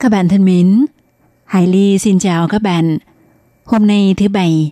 [0.00, 0.86] Các bạn thân mến,
[1.44, 2.98] Hải Ly xin chào các bạn.
[3.64, 4.70] Hôm nay thứ Bảy,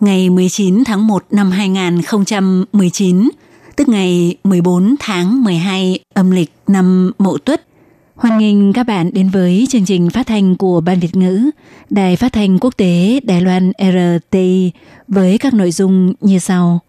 [0.00, 3.28] ngày 19 tháng 1 năm 2019,
[3.76, 7.66] tức ngày 14 tháng 12 âm lịch năm Mậu Tuất.
[8.14, 11.50] Hoan nghênh các bạn đến với chương trình phát thanh của Ban Việt ngữ,
[11.90, 14.70] Đài Phát thanh Quốc tế Đài Loan RTI
[15.08, 16.80] với các nội dung như sau.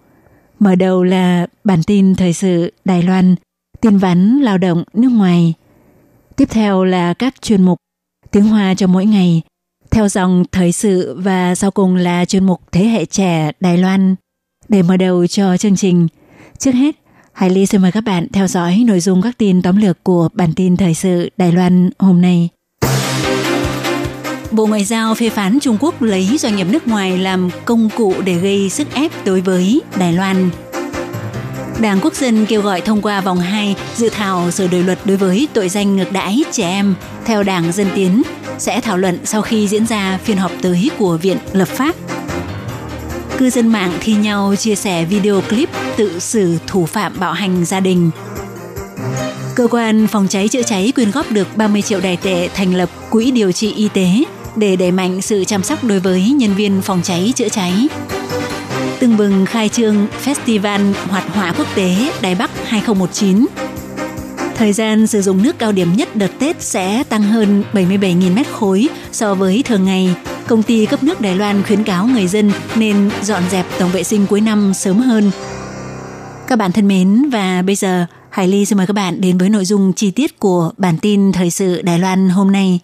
[0.59, 3.35] Mở đầu là bản tin thời sự Đài Loan,
[3.81, 5.53] tin vắn lao động nước ngoài.
[6.35, 7.77] Tiếp theo là các chuyên mục
[8.31, 9.41] tiếng Hoa cho mỗi ngày,
[9.91, 14.15] theo dòng thời sự và sau cùng là chuyên mục Thế hệ trẻ Đài Loan.
[14.69, 16.07] Để mở đầu cho chương trình,
[16.57, 16.95] trước hết,
[17.33, 20.29] Hải Ly xin mời các bạn theo dõi nội dung các tin tóm lược của
[20.33, 22.49] bản tin thời sự Đài Loan hôm nay.
[24.51, 28.13] Bộ Ngoại giao phê phán Trung Quốc lấy doanh nghiệp nước ngoài làm công cụ
[28.25, 30.49] để gây sức ép đối với Đài Loan.
[31.81, 35.17] Đảng Quốc dân kêu gọi thông qua vòng 2 dự thảo sửa đổi luật đối
[35.17, 38.23] với tội danh ngược đãi trẻ em theo Đảng Dân Tiến,
[38.57, 41.95] sẽ thảo luận sau khi diễn ra phiên họp tới của Viện Lập pháp.
[43.37, 47.65] Cư dân mạng thi nhau chia sẻ video clip tự xử thủ phạm bạo hành
[47.65, 48.11] gia đình.
[49.55, 52.89] Cơ quan phòng cháy chữa cháy quyên góp được 30 triệu đài tệ thành lập
[53.09, 54.23] quỹ điều trị y tế
[54.55, 57.87] để đẩy mạnh sự chăm sóc đối với nhân viên phòng cháy chữa cháy
[59.03, 63.45] tưng bừng khai trương Festival Hoạt họa quốc tế Đài Bắc 2019.
[64.55, 68.47] Thời gian sử dụng nước cao điểm nhất đợt Tết sẽ tăng hơn 77.000 mét
[68.51, 70.15] khối so với thường ngày.
[70.47, 74.03] Công ty cấp nước Đài Loan khuyến cáo người dân nên dọn dẹp tổng vệ
[74.03, 75.31] sinh cuối năm sớm hơn.
[76.47, 79.49] Các bạn thân mến, và bây giờ, Hải Ly xin mời các bạn đến với
[79.49, 82.79] nội dung chi tiết của bản tin thời sự Đài Loan hôm nay.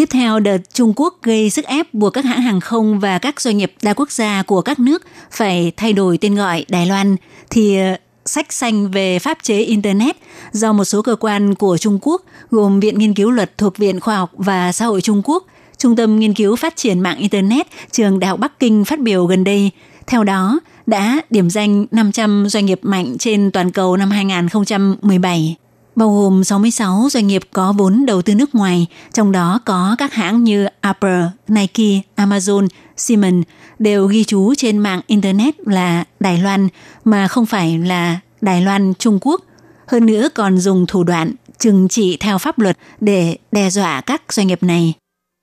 [0.00, 3.40] Tiếp theo, đợt Trung Quốc gây sức ép buộc các hãng hàng không và các
[3.40, 7.16] doanh nghiệp đa quốc gia của các nước phải thay đổi tên gọi Đài Loan,
[7.50, 10.16] thì ờ, sách xanh về pháp chế Internet
[10.52, 14.00] do một số cơ quan của Trung Quốc gồm Viện Nghiên cứu Luật thuộc Viện
[14.00, 15.46] Khoa học và Xã hội Trung Quốc,
[15.78, 19.26] Trung tâm Nghiên cứu Phát triển mạng Internet, Trường Đại học Bắc Kinh phát biểu
[19.26, 19.70] gần đây.
[20.06, 25.56] Theo đó, đã điểm danh 500 doanh nghiệp mạnh trên toàn cầu năm 2017
[26.00, 30.12] bao gồm 66 doanh nghiệp có vốn đầu tư nước ngoài, trong đó có các
[30.12, 33.46] hãng như Apple, Nike, Amazon, Siemens
[33.78, 36.68] đều ghi chú trên mạng Internet là Đài Loan
[37.04, 39.40] mà không phải là Đài Loan Trung Quốc.
[39.86, 44.22] Hơn nữa còn dùng thủ đoạn trừng trị theo pháp luật để đe dọa các
[44.32, 44.94] doanh nghiệp này.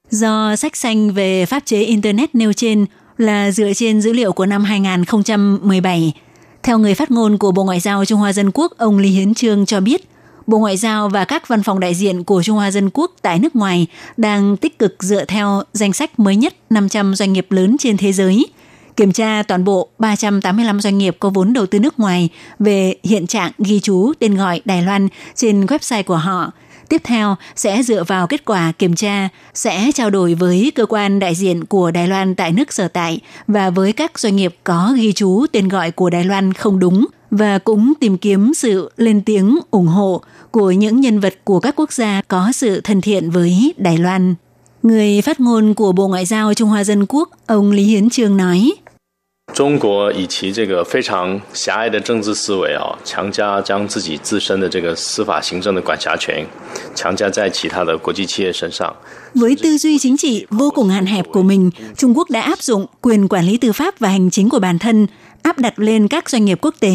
[0.10, 2.86] Do sách xanh về pháp chế Internet nêu trên
[3.18, 6.14] là dựa trên dữ liệu của năm 2017,
[6.64, 9.34] theo người phát ngôn của Bộ Ngoại giao Trung Hoa Dân Quốc, ông Lý Hiến
[9.34, 10.10] Trương cho biết–
[10.48, 13.40] Bộ Ngoại giao và các văn phòng đại diện của Trung Hoa Dân Quốc tại
[13.40, 13.88] nước ngoài
[14.18, 18.14] đang tích cực dựa theo danh sách mới nhất 500 doanh nghiệp lớn trên thế
[18.14, 18.46] giới,
[18.96, 23.28] kiểm tra toàn bộ 385 doanh nghiệp có vốn đầu tư nước ngoài về hiện
[23.28, 26.52] trạng ghi chú tên gọi Đài Loan trên website của họ.
[26.90, 31.20] Tiếp theo sẽ dựa vào kết quả kiểm tra, sẽ trao đổi với cơ quan
[31.20, 34.94] đại diện của Đài Loan tại nước sở tại và với các doanh nghiệp có
[34.98, 39.22] ghi chú tên gọi của Đài Loan không đúng và cũng tìm kiếm sự lên
[39.22, 40.22] tiếng ủng hộ
[40.52, 44.36] của những nhân vật của các quốc gia có sự thân thiện với Đài Loan.
[44.84, 48.38] Người phát ngôn của Bộ Ngoại giao Trung Hoa Dân Quốc, ông Lý Hiến Trương
[48.38, 48.72] nói,
[49.57, 56.47] 中国以其这个非常狭隘的政治思维啊，强加将自己自身的这个司法行政的管辖权
[56.95, 58.95] 强加在其他的国际企业身上。
[59.35, 62.87] Với tư duy chính trị vô cùng hạn hẹp của mình, Trung Quốc đã áp dụng
[63.01, 65.07] quyền quản lý tư pháp và hành chính của bản thân,
[65.43, 66.95] áp đặt lên các doanh nghiệp quốc tế,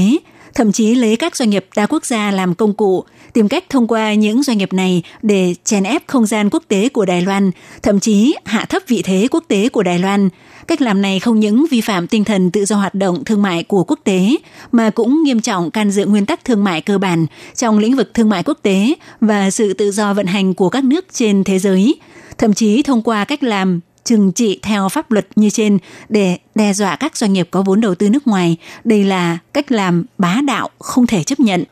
[0.56, 3.88] thậm chí lấy các doanh nghiệp đa quốc gia làm công cụ, tìm cách thông
[3.88, 7.52] qua những doanh nghiệp này để chèn ép không gian quốc tế của Đài Loan,
[7.84, 10.30] thậm chí hạ thấp vị thế quốc tế của Đài Loan.
[10.67, 13.63] Cách làm này không những vi phạm tinh thần tự do hoạt động thương mại
[13.63, 14.37] của quốc tế,
[14.73, 18.15] mà cũng nghiêm trọng can dự nguyên tắc thương mại cơ bản trong lĩnh vực
[18.15, 21.59] thương mại quốc tế và sự tự do vận hành của các nước trên thế
[21.59, 21.95] giới.
[22.39, 25.79] Thậm chí thông qua cách làm trừng trị theo pháp luật như trên
[26.09, 28.57] để đe dọa các doanh nghiệp có vốn đầu tư nước ngoài.
[28.85, 31.65] Đây là cách làm bá đạo không thể chấp nhận.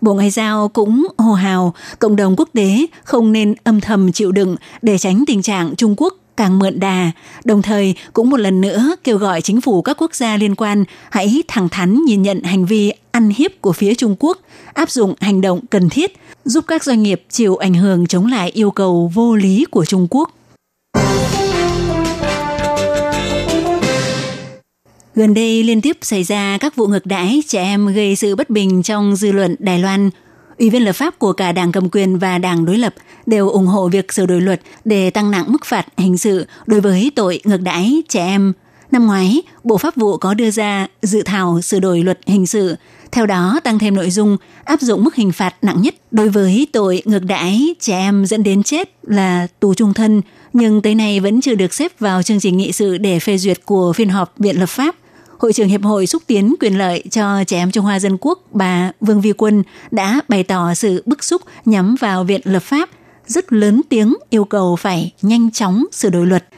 [0.00, 4.32] Bộ Ngoại giao cũng hồ hào cộng đồng quốc tế không nên âm thầm chịu
[4.32, 7.10] đựng để tránh tình trạng Trung Quốc càng mượn đà,
[7.44, 10.84] đồng thời cũng một lần nữa kêu gọi chính phủ các quốc gia liên quan
[11.10, 14.38] hãy thẳng thắn nhìn nhận hành vi ăn hiếp của phía Trung Quốc,
[14.74, 18.50] áp dụng hành động cần thiết, giúp các doanh nghiệp chịu ảnh hưởng chống lại
[18.50, 20.30] yêu cầu vô lý của Trung Quốc.
[25.14, 28.50] Gần đây liên tiếp xảy ra các vụ ngược đãi trẻ em gây sự bất
[28.50, 30.10] bình trong dư luận Đài Loan.
[30.58, 32.94] Ủy viên lập pháp của cả đảng cầm quyền và đảng đối lập
[33.26, 36.80] đều ủng hộ việc sửa đổi luật để tăng nặng mức phạt hình sự đối
[36.80, 38.52] với tội ngược đãi trẻ em.
[38.90, 42.76] Năm ngoái, Bộ Pháp vụ có đưa ra dự thảo sửa đổi luật hình sự,
[43.12, 46.66] theo đó tăng thêm nội dung áp dụng mức hình phạt nặng nhất đối với
[46.72, 50.22] tội ngược đãi trẻ em dẫn đến chết là tù trung thân,
[50.52, 53.64] nhưng tới nay vẫn chưa được xếp vào chương trình nghị sự để phê duyệt
[53.64, 54.96] của phiên họp Viện Lập pháp.
[55.38, 58.40] Hội trưởng Hiệp hội xúc tiến quyền lợi cho trẻ em Trung Hoa Dân Quốc
[58.50, 62.90] bà Vương Vi Quân đã bày tỏ sự bức xúc nhắm vào Viện Lập pháp,
[63.26, 66.48] rất lớn tiếng yêu cầu phải nhanh chóng sửa đổi luật.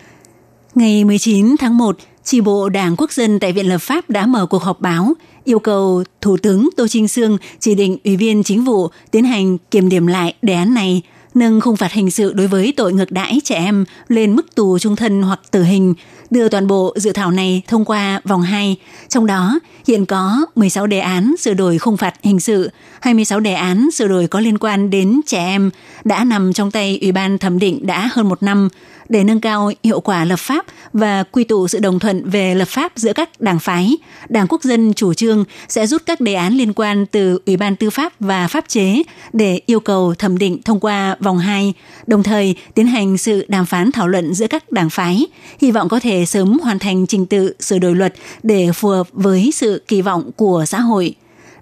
[0.74, 4.46] Ngày 19 tháng 1, Chi bộ Đảng Quốc dân tại Viện Lập pháp đã mở
[4.46, 5.14] cuộc họp báo
[5.44, 9.58] yêu cầu Thủ tướng Tô Trinh Sương chỉ định Ủy viên Chính vụ tiến hành
[9.70, 11.02] kiểm điểm lại đề án này–
[11.34, 14.78] nâng khung phạt hình sự đối với tội ngược đãi trẻ em lên mức tù
[14.78, 15.94] trung thân hoặc tử hình,
[16.30, 18.76] đưa toàn bộ dự thảo này thông qua vòng 2.
[19.08, 22.70] Trong đó, hiện có 16 đề án sửa đổi khung phạt hình sự,
[23.00, 25.70] 26 đề án sửa đổi có liên quan đến trẻ em
[26.04, 28.68] đã nằm trong tay Ủy ban thẩm định đã hơn một năm
[29.08, 32.68] để nâng cao hiệu quả lập pháp và quy tụ sự đồng thuận về lập
[32.68, 33.96] pháp giữa các đảng phái.
[34.28, 37.76] Đảng Quốc dân chủ trương sẽ rút các đề án liên quan từ Ủy ban
[37.76, 39.02] Tư pháp và Pháp chế
[39.32, 41.72] để yêu cầu thẩm định thông qua vòng 2,
[42.06, 45.26] đồng thời tiến hành sự đàm phán thảo luận giữa các đảng phái,
[45.60, 49.06] hy vọng có thể sớm hoàn thành trình tự sửa đổi luật để phù hợp
[49.12, 51.14] với sự kỳ vọng của xã hội.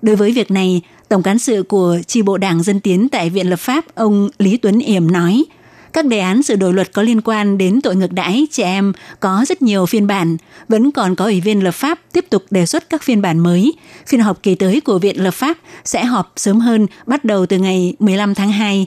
[0.02, 3.50] Đối với việc này, Tổng cán sự của chi bộ Đảng Dân Tiến tại Viện
[3.50, 5.44] Lập pháp ông Lý Tuấn Yểm nói–
[5.96, 8.92] các đề án sửa đổi luật có liên quan đến tội ngược đãi trẻ em
[9.20, 10.36] có rất nhiều phiên bản,
[10.68, 13.72] vẫn còn có ủy viên lập pháp tiếp tục đề xuất các phiên bản mới.
[14.06, 17.58] Phiên họp kỳ tới của Viện Lập pháp sẽ họp sớm hơn bắt đầu từ
[17.58, 18.86] ngày 15 tháng 2.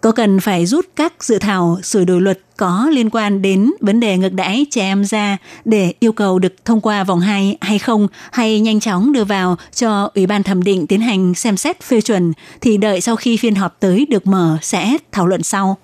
[0.00, 4.00] Có cần phải rút các dự thảo, sửa đổi luật có liên quan đến vấn
[4.00, 7.78] đề ngược đãi trẻ em ra để yêu cầu được thông qua vòng 2 hay
[7.78, 11.82] không, hay nhanh chóng đưa vào cho Ủy ban thẩm định tiến hành xem xét
[11.82, 15.76] phê chuẩn, thì đợi sau khi phiên họp tới được mở sẽ thảo luận sau.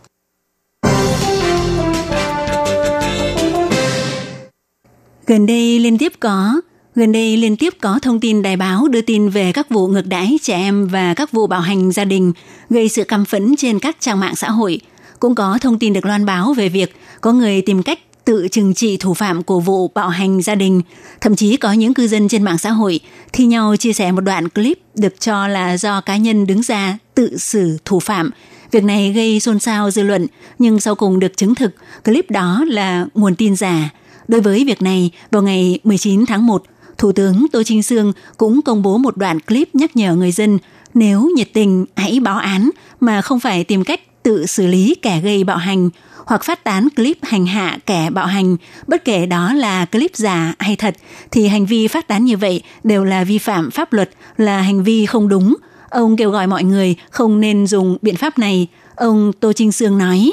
[5.26, 6.60] Gần đây liên tiếp có
[6.96, 10.06] Gần đây liên tiếp có thông tin đài báo đưa tin về các vụ ngược
[10.06, 12.32] đãi trẻ em và các vụ bạo hành gia đình
[12.70, 14.80] gây sự căm phẫn trên các trang mạng xã hội.
[15.20, 18.74] Cũng có thông tin được loan báo về việc có người tìm cách tự trừng
[18.74, 20.82] trị thủ phạm của vụ bạo hành gia đình.
[21.20, 23.00] Thậm chí có những cư dân trên mạng xã hội
[23.32, 26.98] thi nhau chia sẻ một đoạn clip được cho là do cá nhân đứng ra
[27.14, 28.30] tự xử thủ phạm.
[28.70, 30.26] Việc này gây xôn xao dư luận,
[30.58, 33.90] nhưng sau cùng được chứng thực clip đó là nguồn tin giả.
[34.28, 36.62] Đối với việc này, vào ngày 19 tháng 1,
[36.98, 40.58] Thủ tướng Tô Trinh Sương cũng công bố một đoạn clip nhắc nhở người dân
[40.94, 42.70] nếu nhiệt tình hãy báo án
[43.00, 45.90] mà không phải tìm cách tự xử lý kẻ gây bạo hành
[46.26, 48.56] hoặc phát tán clip hành hạ kẻ bạo hành,
[48.86, 50.94] bất kể đó là clip giả hay thật,
[51.30, 54.82] thì hành vi phát tán như vậy đều là vi phạm pháp luật, là hành
[54.82, 55.56] vi không đúng.
[55.90, 58.68] Ông kêu gọi mọi người không nên dùng biện pháp này.
[58.96, 60.32] Ông Tô Trinh Sương nói.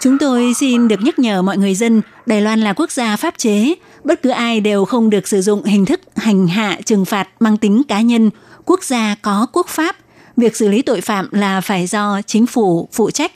[0.00, 3.38] Chúng tôi xin được nhắc nhở mọi người dân, Đài Loan là quốc gia pháp
[3.38, 3.74] chế,
[4.04, 7.56] bất cứ ai đều không được sử dụng hình thức hành hạ trừng phạt mang
[7.56, 8.30] tính cá nhân,
[8.64, 9.96] quốc gia có quốc pháp.
[10.36, 13.32] Việc xử lý tội phạm là phải do chính phủ phụ trách.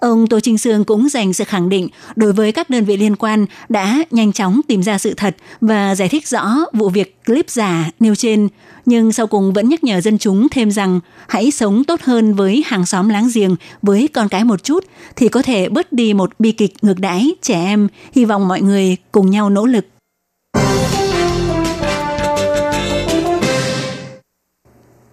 [0.00, 3.16] Ông Tô Trinh Sương cũng dành sự khẳng định đối với các đơn vị liên
[3.16, 7.50] quan đã nhanh chóng tìm ra sự thật và giải thích rõ vụ việc clip
[7.50, 8.48] giả nêu trên,
[8.86, 12.62] nhưng sau cùng vẫn nhắc nhở dân chúng thêm rằng hãy sống tốt hơn với
[12.66, 14.84] hàng xóm láng giềng, với con cái một chút
[15.16, 17.88] thì có thể bớt đi một bi kịch ngược đãi trẻ em.
[18.12, 19.86] Hy vọng mọi người cùng nhau nỗ lực.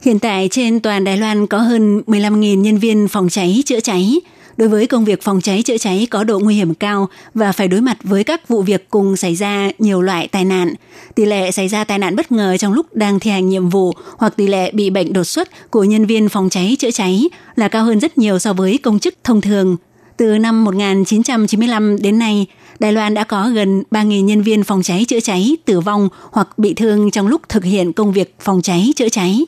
[0.01, 4.19] Hiện tại trên toàn Đài Loan có hơn 15.000 nhân viên phòng cháy chữa cháy
[4.57, 7.67] đối với công việc phòng cháy chữa cháy có độ nguy hiểm cao và phải
[7.67, 10.73] đối mặt với các vụ việc cùng xảy ra nhiều loại tai nạn.
[11.15, 13.93] Tỷ lệ xảy ra tai nạn bất ngờ trong lúc đang thi hành nhiệm vụ
[14.17, 17.23] hoặc tỷ lệ bị bệnh đột xuất của nhân viên phòng cháy chữa cháy
[17.55, 19.77] là cao hơn rất nhiều so với công chức thông thường.
[20.17, 22.45] Từ năm 1995 đến nay,
[22.79, 26.57] Đài Loan đã có gần 3.000 nhân viên phòng cháy chữa cháy tử vong hoặc
[26.57, 29.45] bị thương trong lúc thực hiện công việc phòng cháy chữa cháy.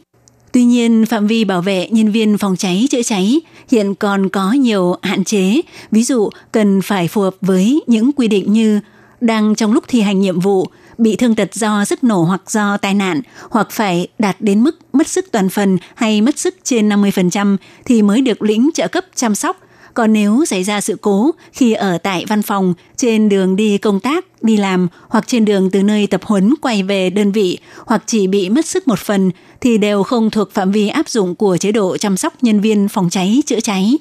[0.51, 4.51] Tuy nhiên, phạm vi bảo vệ nhân viên phòng cháy chữa cháy hiện còn có
[4.51, 5.61] nhiều hạn chế,
[5.91, 8.79] ví dụ cần phải phù hợp với những quy định như
[9.21, 12.77] đang trong lúc thi hành nhiệm vụ, bị thương tật do sức nổ hoặc do
[12.77, 16.89] tai nạn, hoặc phải đạt đến mức mất sức toàn phần hay mất sức trên
[16.89, 19.66] 50% thì mới được lĩnh trợ cấp chăm sóc.
[19.97, 23.99] Còn nếu xảy ra sự cố khi ở tại văn phòng, trên đường đi công
[23.99, 28.03] tác, đi làm hoặc trên đường từ nơi tập huấn quay về đơn vị hoặc
[28.05, 31.57] chỉ bị mất sức một phần thì đều không thuộc phạm vi áp dụng của
[31.57, 33.97] chế độ chăm sóc nhân viên phòng cháy chữa cháy.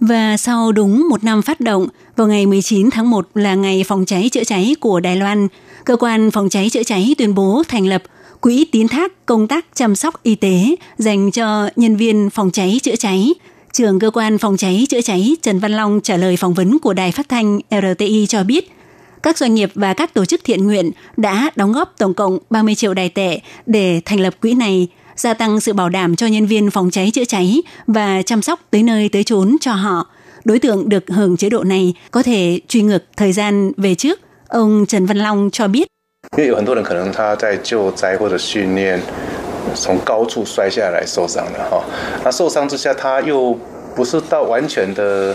[0.00, 1.86] Và sau đúng một năm phát động,
[2.16, 5.48] vào ngày 19 tháng 1 là ngày phòng cháy chữa cháy của Đài Loan,
[5.84, 8.02] cơ quan phòng cháy chữa cháy tuyên bố thành lập
[8.40, 12.80] quỹ tín thác công tác chăm sóc y tế dành cho nhân viên phòng cháy
[12.82, 13.32] chữa cháy.
[13.73, 16.93] Trưởng cơ quan phòng cháy chữa cháy Trần Văn Long trả lời phỏng vấn của
[16.93, 18.71] đài phát thanh RTI cho biết,
[19.23, 22.75] các doanh nghiệp và các tổ chức thiện nguyện đã đóng góp tổng cộng 30
[22.75, 26.45] triệu đài tệ để thành lập quỹ này – gia tăng sự bảo đảm cho nhân
[26.45, 30.07] viên phòng cháy chữa cháy và chăm sóc tới nơi tới chốn cho họ.
[30.45, 34.19] Đối tượng được hưởng chế độ này có thể truy ngược thời gian về trước.
[34.47, 35.87] Ông Trần Văn Long cho biết.
[36.35, 38.99] 因为有很多人可能他在救灾或者训练，
[39.74, 41.82] 从高处摔下来受伤了哈，
[42.24, 43.56] 那受伤之下他又
[43.94, 45.34] 不是到完全的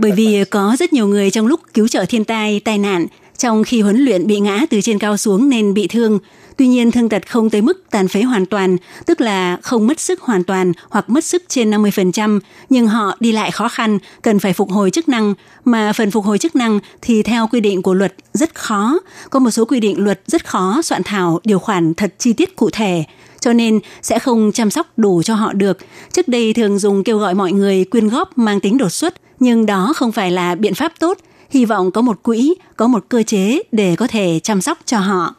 [0.00, 3.06] bởi vì có rất nhiều người trong lúc cứu trợ thiên tai, tai nạn,
[3.42, 6.18] trong khi huấn luyện bị ngã từ trên cao xuống nên bị thương.
[6.56, 10.00] Tuy nhiên thương tật không tới mức tàn phế hoàn toàn, tức là không mất
[10.00, 14.38] sức hoàn toàn hoặc mất sức trên 50%, nhưng họ đi lại khó khăn, cần
[14.38, 15.34] phải phục hồi chức năng,
[15.64, 18.98] mà phần phục hồi chức năng thì theo quy định của luật rất khó.
[19.30, 22.56] Có một số quy định luật rất khó soạn thảo điều khoản thật chi tiết
[22.56, 23.04] cụ thể
[23.40, 25.78] cho nên sẽ không chăm sóc đủ cho họ được.
[26.12, 29.66] Trước đây thường dùng kêu gọi mọi người quyên góp mang tính đột xuất, nhưng
[29.66, 31.18] đó không phải là biện pháp tốt.
[31.52, 34.98] Hy vọng có một quỹ, có một cơ chế để có thể chăm sóc cho
[34.98, 35.34] họ.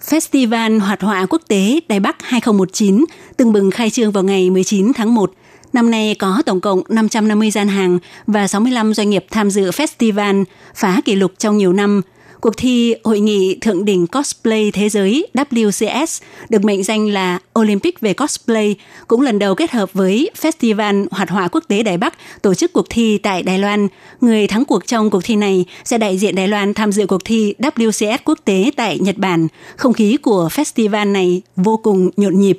[0.00, 3.04] Festival Hoạt họa quốc tế Đài Bắc 2019
[3.36, 5.32] từng bừng khai trương vào ngày 19 tháng 1.
[5.72, 10.44] Năm nay có tổng cộng 550 gian hàng và 65 doanh nghiệp tham dự festival,
[10.74, 12.02] phá kỷ lục trong nhiều năm–
[12.46, 18.00] Cuộc thi Hội nghị Thượng đỉnh Cosplay Thế giới WCS được mệnh danh là Olympic
[18.00, 18.76] về Cosplay,
[19.08, 22.72] cũng lần đầu kết hợp với Festival Hoạt họa Quốc tế Đài Bắc tổ chức
[22.72, 23.88] cuộc thi tại Đài Loan.
[24.20, 27.24] Người thắng cuộc trong cuộc thi này sẽ đại diện Đài Loan tham dự cuộc
[27.24, 29.48] thi WCS quốc tế tại Nhật Bản.
[29.76, 32.58] Không khí của festival này vô cùng nhộn nhịp.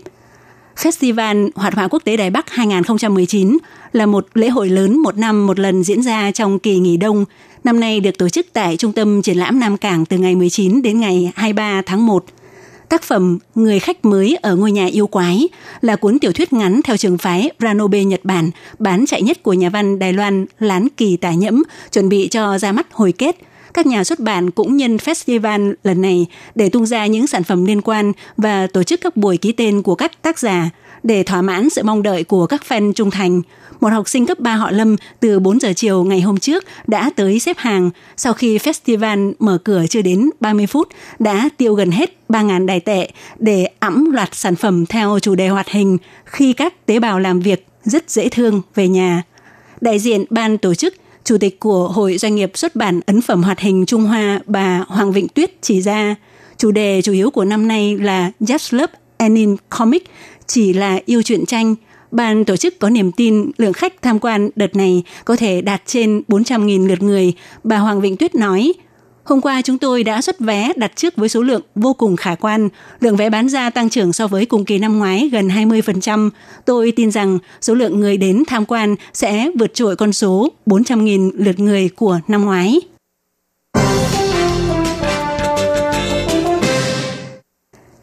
[0.78, 3.58] Festival Hoạt họa Quốc tế Đài Bắc 2019
[3.94, 7.26] là một lễ hội lớn một năm một lần diễn ra trong kỳ nghỉ đông
[7.64, 10.82] Năm nay được tổ chức tại Trung tâm Triển lãm Nam Cảng từ ngày 19
[10.82, 12.26] đến ngày 23 tháng 1.
[12.90, 15.48] Tác phẩm Người khách mới ở ngôi nhà yêu quái
[15.82, 19.54] là cuốn tiểu thuyết ngắn theo trường phái Ranobe Nhật Bản, bán chạy nhất của
[19.54, 23.47] nhà văn Đài Loan Lán Kỳ Tả Nhẫm, chuẩn bị cho ra mắt hồi kết.
[23.78, 27.66] Các nhà xuất bản cũng nhân festival lần này để tung ra những sản phẩm
[27.66, 30.70] liên quan và tổ chức các buổi ký tên của các tác giả
[31.04, 33.42] để thỏa mãn sự mong đợi của các fan trung thành–
[33.80, 37.12] một học sinh cấp 3 họ Lâm từ 4 giờ chiều ngày hôm trước đã
[37.16, 37.90] tới xếp hàng.
[38.18, 40.88] Sau khi festival mở cửa chưa đến 30 phút,
[41.20, 45.48] đã tiêu gần hết 3.000 đài tệ để ẵm loạt sản phẩm theo chủ đề
[45.48, 49.24] hoạt hình khi các tế bào làm việc rất dễ thương về nhà.
[49.82, 50.94] Đại diện ban tổ chức
[51.28, 54.84] Chủ tịch của Hội Doanh nghiệp xuất bản ấn phẩm hoạt hình Trung Hoa bà
[54.88, 56.16] Hoàng Vịnh Tuyết chỉ ra,
[56.58, 60.10] chủ đề chủ yếu của năm nay là Just Love Anime Comic,
[60.46, 61.76] chỉ là yêu truyện tranh–
[62.12, 65.82] Ban tổ chức có niềm tin lượng khách tham quan đợt này có thể đạt
[65.86, 67.34] trên 400.000 lượt người.
[67.64, 68.74] Bà Hoàng Vịnh Tuyết nói,
[69.28, 72.36] Hôm qua chúng tôi đã xuất vé đặt trước với số lượng vô cùng khả
[72.36, 72.70] quan.
[73.00, 76.30] Lượng vé bán ra tăng trưởng so với cùng kỳ năm ngoái gần 20%.
[76.66, 81.32] Tôi tin rằng số lượng người đến tham quan sẽ vượt trội con số 400.000
[81.36, 82.80] lượt người của năm ngoái.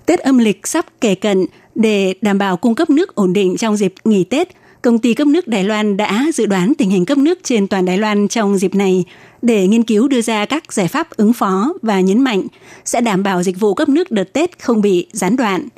[0.07, 3.77] Tết âm lịch sắp kề cận, để đảm bảo cung cấp nước ổn định trong
[3.77, 4.49] dịp nghỉ Tết,
[4.85, 7.85] công ty cấp nước Đài Loan đã dự đoán tình hình cấp nước trên toàn
[7.85, 9.05] Đài Loan trong dịp này
[9.43, 12.43] để nghiên cứu đưa ra các giải pháp ứng phó và nhấn mạnh
[12.85, 15.69] sẽ đảm bảo dịch vụ cấp nước đợt Tết không bị gián đoạn.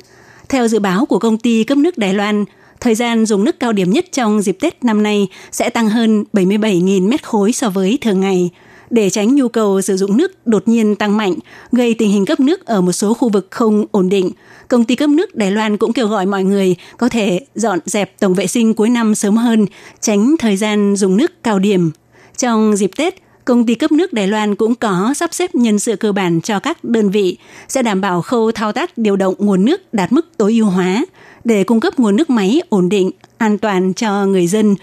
[0.49, 2.45] Theo dự báo của công ty cấp nước Đài Loan,
[2.79, 6.23] thời gian dùng nước cao điểm nhất trong dịp Tết năm nay sẽ tăng hơn
[6.33, 8.49] 77.000 mét khối so với thường ngày–
[8.89, 11.33] để tránh nhu cầu sử dụng nước đột nhiên tăng mạnh,
[11.71, 14.31] gây tình hình cấp nước ở một số khu vực không ổn định.
[14.67, 18.19] Công ty cấp nước Đài Loan cũng kêu gọi mọi người có thể dọn dẹp
[18.19, 19.65] tổng vệ sinh cuối năm sớm hơn,
[20.01, 21.91] tránh thời gian dùng nước cao điểm.
[22.37, 23.15] Trong dịp Tết,
[23.45, 26.59] công ty cấp nước Đài Loan cũng có sắp xếp nhân sự cơ bản cho
[26.59, 30.37] các đơn vị, sẽ đảm bảo khâu thao tác điều động nguồn nước đạt mức
[30.37, 31.05] tối ưu hóa
[31.43, 34.75] để cung cấp nguồn nước máy ổn định, an toàn cho người dân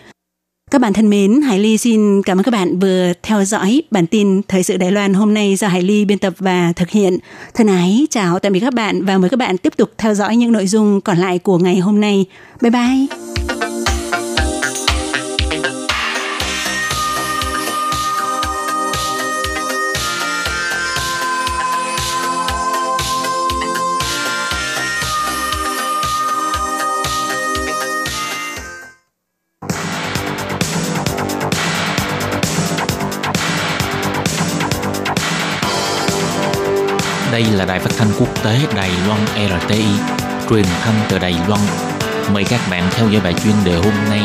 [0.71, 4.06] các bạn thân mến, Hải Ly xin cảm ơn các bạn vừa theo dõi bản
[4.06, 7.18] tin Thời sự Đài Loan hôm nay do Hải Ly biên tập và thực hiện.
[7.54, 10.37] Thân ái, chào tạm biệt các bạn và mời các bạn tiếp tục theo dõi
[10.37, 12.26] những nội dung còn lại của ngày hôm nay.
[12.61, 13.53] Bye bye!
[37.34, 39.20] Đây là đài phát thanh quốc tế Đài Loan
[39.60, 39.84] RTI,
[40.50, 41.60] truyền thanh từ Đài Loan.
[42.32, 44.20] Mời các bạn theo dõi bài chuyên đề hôm nay.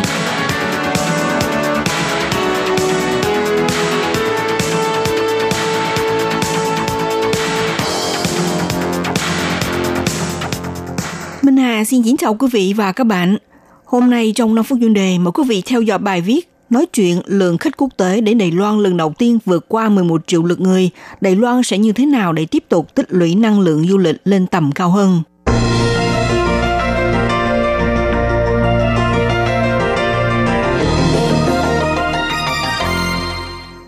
[11.41, 13.37] Minh Hà xin kính chào quý vị và các bạn.
[13.85, 16.85] Hôm nay trong 5 phút chuyên đề mời quý vị theo dõi bài viết nói
[16.85, 20.43] chuyện, lượng khách quốc tế đến Đài Loan lần đầu tiên vượt qua 11 triệu
[20.43, 20.89] lượt người.
[21.21, 24.17] Đài Loan sẽ như thế nào để tiếp tục tích lũy năng lượng du lịch
[24.25, 25.21] lên tầm cao hơn?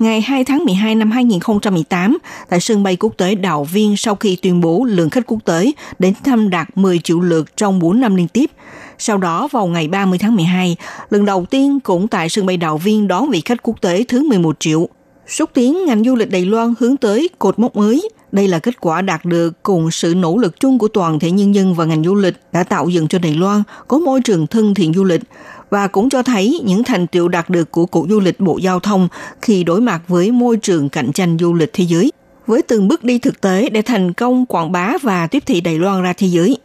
[0.02, 2.18] Ngày 2 tháng 12 năm 2018,
[2.50, 5.72] tại sân bay quốc tế Đào Viên sau khi tuyên bố lượng khách quốc tế
[6.00, 8.52] đến thăm đạt 10 triệu lượt trong 4 năm liên tiếp.
[8.98, 10.76] Sau đó vào ngày 30 tháng 12,
[11.10, 14.30] lần đầu tiên cũng tại sân bay Đào Viên đón vị khách quốc tế thứ
[14.30, 14.90] 11 triệu.
[15.28, 18.10] Xúc tiến ngành du lịch Đài Loan hướng tới cột mốc mới.
[18.32, 21.56] Đây là kết quả đạt được cùng sự nỗ lực chung của toàn thể nhân
[21.56, 24.74] dân và ngành du lịch đã tạo dựng cho Đài Loan có môi trường thân
[24.74, 25.22] thiện du lịch
[25.72, 28.80] và cũng cho thấy những thành tiệu đạt được của Cục Du lịch Bộ Giao
[28.80, 29.08] thông
[29.42, 32.12] khi đối mặt với môi trường cạnh tranh du lịch thế giới,
[32.48, 35.80] với từng bước đi thực tế để thành công quảng bá và tiếp thị Đài
[35.80, 36.58] Loan ra thế giới.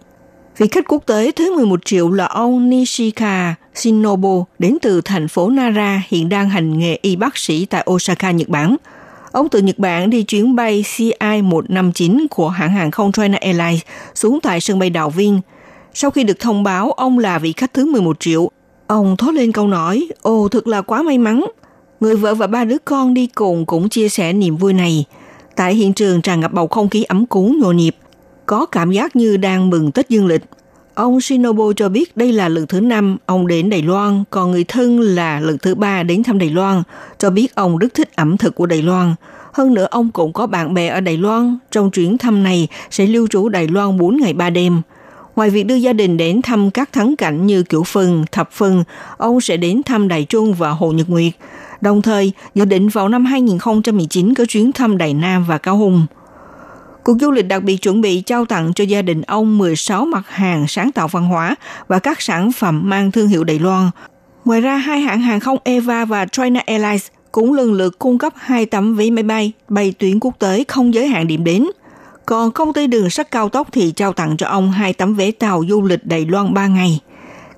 [0.58, 5.50] Vị khách quốc tế thứ 11 triệu là ông Nishika Shinobu đến từ thành phố
[5.50, 8.76] Nara hiện đang hành nghề y bác sĩ tại Osaka, Nhật Bản.
[9.32, 13.80] Ông từ Nhật Bản đi chuyến bay CI-159 của hãng hàng không China Airlines
[14.14, 15.40] xuống tại sân bay Đào Viên.
[15.94, 18.50] Sau khi được thông báo ông là vị khách thứ 11 triệu,
[18.86, 21.44] ông thốt lên câu nói, ồ thật là quá may mắn.
[22.00, 25.04] Người vợ và ba đứa con đi cùng cũng chia sẻ niềm vui này.
[25.56, 27.96] Tại hiện trường tràn ngập bầu không khí ấm cúng nhộn nhịp,
[28.46, 30.42] có cảm giác như đang mừng Tết dương lịch.
[30.94, 34.64] Ông Shinobu cho biết đây là lần thứ năm ông đến Đài Loan, còn người
[34.64, 36.82] thân là lần thứ ba đến thăm Đài Loan,
[37.18, 39.14] cho biết ông rất thích ẩm thực của Đài Loan.
[39.52, 43.06] Hơn nữa ông cũng có bạn bè ở Đài Loan, trong chuyến thăm này sẽ
[43.06, 44.82] lưu trú Đài Loan 4 ngày 3 đêm.
[45.36, 48.84] Ngoài việc đưa gia đình đến thăm các thắng cảnh như Kiểu Phân, Thập Phân,
[49.16, 51.32] ông sẽ đến thăm Đài Trung và Hồ Nhật Nguyệt.
[51.80, 56.06] Đồng thời, dự định vào năm 2019 có chuyến thăm Đài Nam và Cao Hùng.
[57.04, 60.28] cuộc du lịch đặc biệt chuẩn bị trao tặng cho gia đình ông 16 mặt
[60.28, 61.54] hàng sáng tạo văn hóa
[61.88, 63.90] và các sản phẩm mang thương hiệu Đài Loan.
[64.44, 68.32] Ngoài ra, hai hãng hàng không Eva và China Airlines cũng lần lượt cung cấp
[68.36, 71.66] hai tấm vé máy bay bay tuyến quốc tế không giới hạn điểm đến.
[72.26, 75.30] Còn công ty đường sắt cao tốc thì trao tặng cho ông hai tấm vé
[75.30, 77.00] tàu du lịch Đài Loan 3 ngày.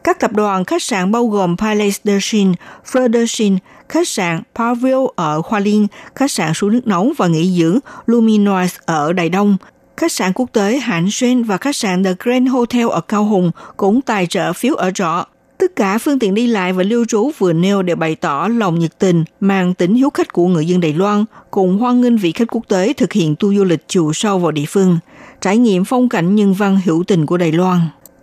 [0.04, 2.52] Các tập đoàn khách sạn bao gồm Palace Deshin,
[2.92, 7.78] Fleur khách sạn Paville ở Hoa Liên, khách sạn suối nước nóng và nghỉ dưỡng
[8.06, 9.56] Luminois ở Đài Đông,
[9.96, 13.50] khách sạn quốc tế Hạnh Xuyên và khách sạn The Grand Hotel ở Cao Hùng
[13.76, 15.26] cũng tài trợ phiếu ở trọ.
[15.58, 18.78] Tất cả phương tiện đi lại và lưu trú vừa nêu đều bày tỏ lòng
[18.78, 22.32] nhiệt tình, mang tính hiếu khách của người dân Đài Loan, cùng hoan nghênh vị
[22.32, 24.98] khách quốc tế thực hiện tour du lịch chiều sâu vào địa phương,
[25.40, 27.80] trải nghiệm phong cảnh nhân văn hữu tình của Đài Loan.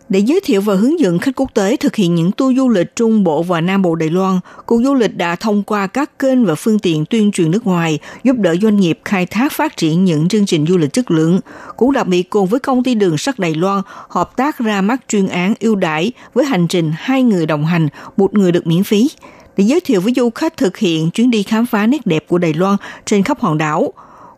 [0.09, 2.95] Để giới thiệu và hướng dẫn khách quốc tế thực hiện những tour du lịch
[2.95, 6.45] Trung Bộ và Nam Bộ Đài Loan, Cục Du lịch đã thông qua các kênh
[6.45, 10.05] và phương tiện tuyên truyền nước ngoài giúp đỡ doanh nghiệp khai thác phát triển
[10.05, 11.39] những chương trình du lịch chất lượng.
[11.77, 15.01] Cũng đặc biệt cùng với công ty đường sắt Đài Loan hợp tác ra mắt
[15.07, 17.87] chuyên án ưu đãi với hành trình hai người đồng hành,
[18.17, 19.09] một người được miễn phí
[19.57, 22.37] để giới thiệu với du khách thực hiện chuyến đi khám phá nét đẹp của
[22.37, 23.93] Đài Loan trên khắp hòn đảo.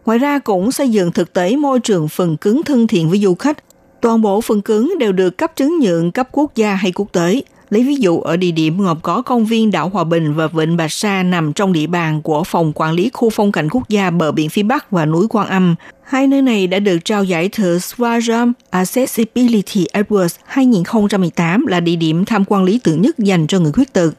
[0.06, 3.36] Ngoài ra cũng xây dựng thực tế môi trường phần cứng thân thiện với du
[3.36, 3.58] khách
[4.02, 7.42] Toàn bộ phần cứng đều được cấp chứng nhận cấp quốc gia hay quốc tế.
[7.70, 10.78] Lấy ví dụ, ở địa điểm ngọc có công viên đảo Hòa Bình và Vịnh
[10.78, 14.10] Bạch Sa nằm trong địa bàn của Phòng Quản lý Khu Phong cảnh Quốc gia
[14.10, 15.76] bờ biển phía Bắc và núi Quan Âm.
[16.04, 22.26] Hai nơi này đã được trao giải thưởng Swaraj Accessibility Awards 2018 là địa điểm
[22.26, 24.12] tham quan lý tưởng nhất dành cho người khuyết tật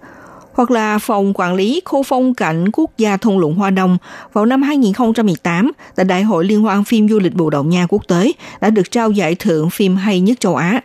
[0.59, 3.99] hoặc là Phòng Quản lý Khu phong cảnh Quốc gia Thung lũng Hoa Đông
[4.33, 8.03] vào năm 2018 tại Đại hội Liên hoan phim du lịch Bồ Đào Nha quốc
[8.09, 10.81] tế đã được trao giải thưởng phim hay nhất châu Á.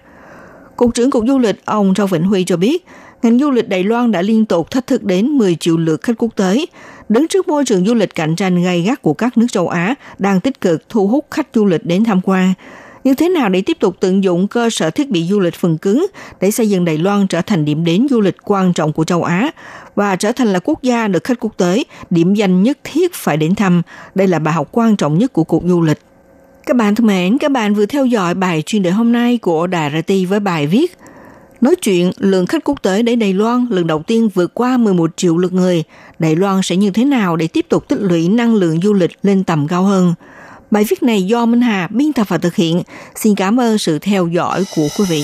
[0.76, 2.86] Cục trưởng Cục Du lịch ông Châu Vĩnh Huy cho biết,
[3.24, 6.18] ngành du lịch Đài Loan đã liên tục thách thức đến 10 triệu lượt khách
[6.18, 6.66] quốc tế,
[7.10, 9.96] đứng trước môi trường du lịch cạnh tranh gay gắt của các nước châu Á
[10.20, 12.54] đang tích cực thu hút khách du lịch đến tham quan
[13.04, 15.78] như thế nào để tiếp tục tận dụng cơ sở thiết bị du lịch phần
[15.78, 16.06] cứng
[16.42, 19.24] để xây dựng Đài Loan trở thành điểm đến du lịch quan trọng của châu
[19.24, 19.52] Á
[19.96, 23.38] và trở thành là quốc gia được khách quốc tế điểm danh nhất thiết phải
[23.38, 23.82] đến thăm.
[24.16, 26.00] Đây là bài học quan trọng nhất của cuộc du lịch.
[26.66, 29.68] Các bạn thân mến, các bạn vừa theo dõi bài chuyên đề hôm nay của
[29.68, 30.98] Đài RT với bài viết
[31.64, 35.12] Nói chuyện lượng khách quốc tế đến Đài Loan lần đầu tiên vượt qua 11
[35.18, 35.84] triệu lượt người.
[36.20, 39.12] Đài Loan sẽ như thế nào để tiếp tục tích lũy năng lượng du lịch
[39.24, 40.14] lên tầm cao hơn?
[40.74, 42.84] Bài viết này do Minh Hà biên tập và thực hiện.
[43.16, 45.24] Xin cảm ơn sự theo dõi của quý vị.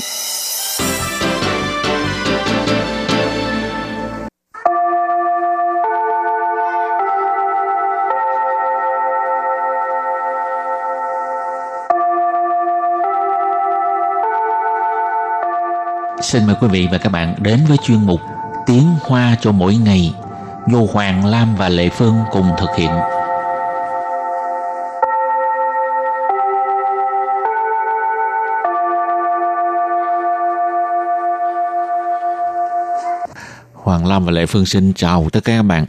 [16.22, 18.20] Xin mời quý vị và các bạn đến với chuyên mục
[18.66, 20.14] Tiếng Hoa cho mỗi ngày,
[20.72, 22.92] do Hoàng Lam và Lệ Phương cùng thực hiện.
[33.90, 35.86] Hoàng Lam và Lệ Phương xin chào tất cả các bạn.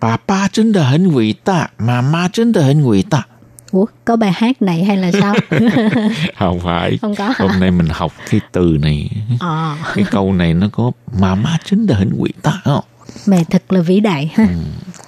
[0.00, 3.22] Bà ba chân đờ hẳn quỷ ta, mà ma chân đờ hẳn quỷ ta.
[3.70, 5.34] Ủa, có bài hát này hay là sao?
[6.38, 6.98] Không phải.
[7.00, 7.34] Không có hả?
[7.38, 9.10] Hôm nay mình học cái từ này.
[9.40, 12.84] Ờ, Cái câu này nó có mà ma chân đờ hẳn quỷ ta không?
[13.26, 14.48] mẹ thật là vĩ đại ha.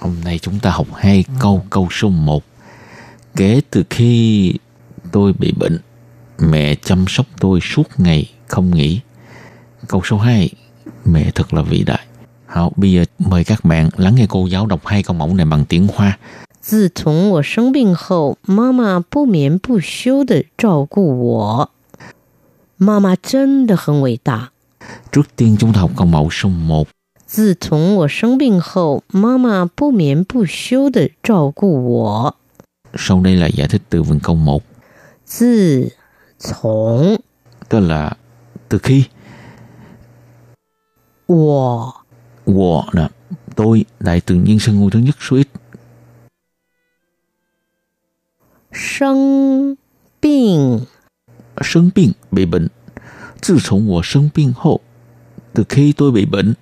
[0.01, 1.65] Hôm nay chúng ta học hai câu.
[1.69, 2.43] Câu số 1.
[3.35, 4.53] Kể từ khi
[5.11, 5.77] tôi bị bệnh,
[6.39, 8.99] mẹ chăm sóc tôi suốt ngày không nghỉ.
[9.87, 10.49] Câu số 2.
[11.05, 12.06] Mẹ thật là vĩ đại.
[12.46, 15.46] Hảo, bây giờ mời các bạn lắng nghe cô giáo đọc hai câu mẫu này
[15.46, 16.18] bằng tiếng Hoa.
[16.60, 21.70] 自从我生病后，妈妈不眠不休的照顾我。
[22.76, 24.50] 妈妈真的很伟大。
[25.10, 26.86] Trước tiên chúng ta học câu mẫu số 1.
[27.26, 32.34] 自从我生病后，妈妈不眠不休的照顾我。
[32.94, 34.62] Sau đây là giải thích từ vựng câu 1.
[35.24, 35.90] 自
[36.38, 37.18] 从
[37.68, 38.16] Tức là
[38.68, 39.04] từ khi
[41.26, 41.94] 我
[42.47, 43.09] 我 là
[43.55, 45.47] tôi đại tự nhiên sinh ngôi thứ nhất số ít.
[51.63, 52.67] Sinh bệnh bệnh bị bệnh.
[55.53, 56.53] Từ khi tôi bệnh.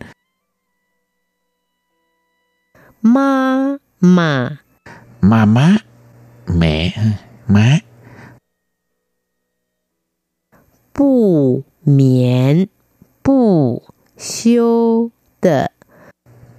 [3.01, 3.77] Ma
[6.47, 6.93] mẹ
[7.47, 7.79] má.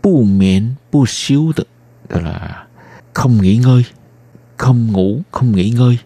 [0.06, 1.64] bu miễn bu xíu的
[2.08, 2.68] tức là
[3.14, 3.84] không nghỉ ngơi
[4.58, 5.98] không ngủ không nghỉ ngơi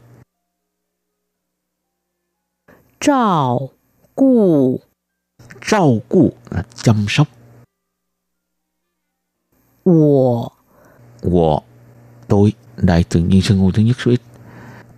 [3.00, 3.70] 照
[4.16, 4.82] 顾
[5.62, 7.28] trao cu là chăm sóc
[9.84, 10.50] 我
[11.22, 11.60] của
[12.28, 14.22] tôi đại từ nhân xưng ngôi thứ nhất số ít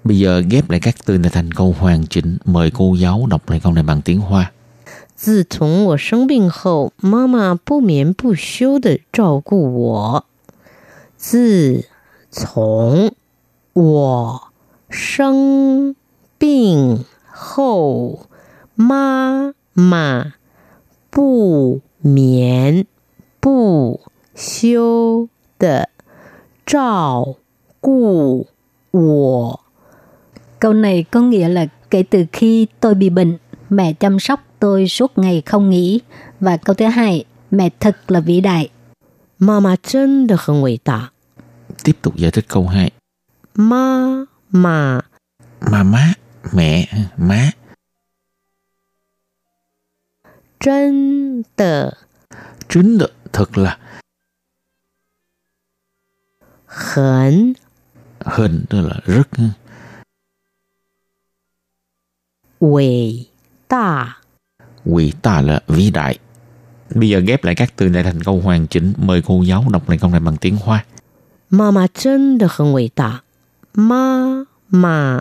[0.03, 3.49] bây giờ ghép lại các từ này thành câu hoàn chỉnh mời cô giáo đọc
[3.49, 4.50] lại câu này bằng tiếng hoa
[5.22, 10.24] 自从我生病后，妈妈不眠不休的照顾我。
[11.16, 11.84] 自
[12.32, 13.14] 从
[13.72, 14.50] 我
[14.90, 15.94] 生
[16.38, 18.26] 病后，
[18.74, 20.34] 妈妈
[21.08, 22.84] 不眠
[23.38, 24.00] 不
[24.34, 25.88] 休的
[26.66, 27.36] 照
[27.80, 28.48] 顾
[28.90, 29.60] 我。
[30.58, 33.38] Câu này có nghĩa là kể từ khi tôi bị bệnh,
[33.70, 36.01] mẹ chăm sóc tôi suốt ngày không nghỉ.
[36.39, 38.69] Và câu thứ hai, mẹ thật là vĩ đại.
[39.39, 41.11] 妈妈真的很伟大。
[41.83, 42.91] tiếp tục giải thích câu 2
[43.53, 45.01] 妈妈
[45.59, 46.13] mà má
[46.53, 47.51] mẹ ha, má
[50.59, 51.97] 真的
[52.69, 53.77] chính được thật là
[56.65, 57.53] 很
[58.25, 59.53] hình tức là rất ha.
[62.59, 63.29] 伟
[63.67, 64.20] 大。
[64.84, 66.18] quỷ tà là vĩ đại.
[66.94, 68.92] Bây giờ ghép lại các từ này thành câu hoàn chỉnh.
[68.96, 70.84] Mời cô giáo đọc lại câu này bằng tiếng Hoa.
[71.50, 73.20] Mama chân đờ hân vĩ tà.
[73.74, 75.20] Mama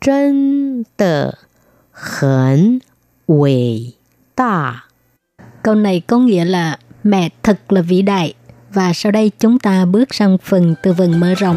[0.00, 1.30] chân đờ
[1.92, 2.78] hân
[3.28, 3.92] vĩ
[4.34, 4.84] tà.
[5.62, 8.34] Câu này có nghĩa là mẹ thật là vĩ đại.
[8.72, 11.56] Và sau đây chúng ta bước sang phần từ vựng mở rộng.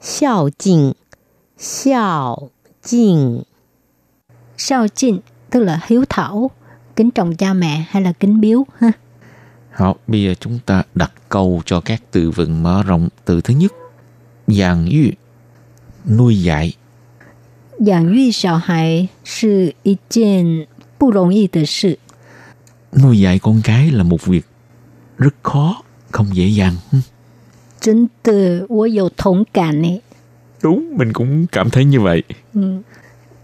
[0.00, 0.94] 孝敬，
[1.58, 2.50] 孝
[2.82, 3.44] 敬，
[4.58, 6.50] Sao chinh, tức là hiếu thảo,
[6.96, 8.92] kính trọng cha mẹ hay là kính biếu ha.
[9.70, 13.08] 好, bây giờ chúng ta đặt câu cho các từ vựng mở rộng.
[13.24, 13.72] Từ thứ nhất,
[14.46, 15.12] giảng yu,
[16.16, 16.74] nuôi dạy.
[17.78, 20.66] 养育小孩是一件
[20.98, 21.98] 不容易的事。
[22.92, 24.46] Nuôi dạy con cái là một việc
[25.18, 26.76] rất khó, không dễ dàng.
[27.81, 30.01] chứng từ tôi có cảm này.
[30.63, 32.23] Đúng, mình cũng cảm thấy như vậy.
[32.53, 32.61] Ừ,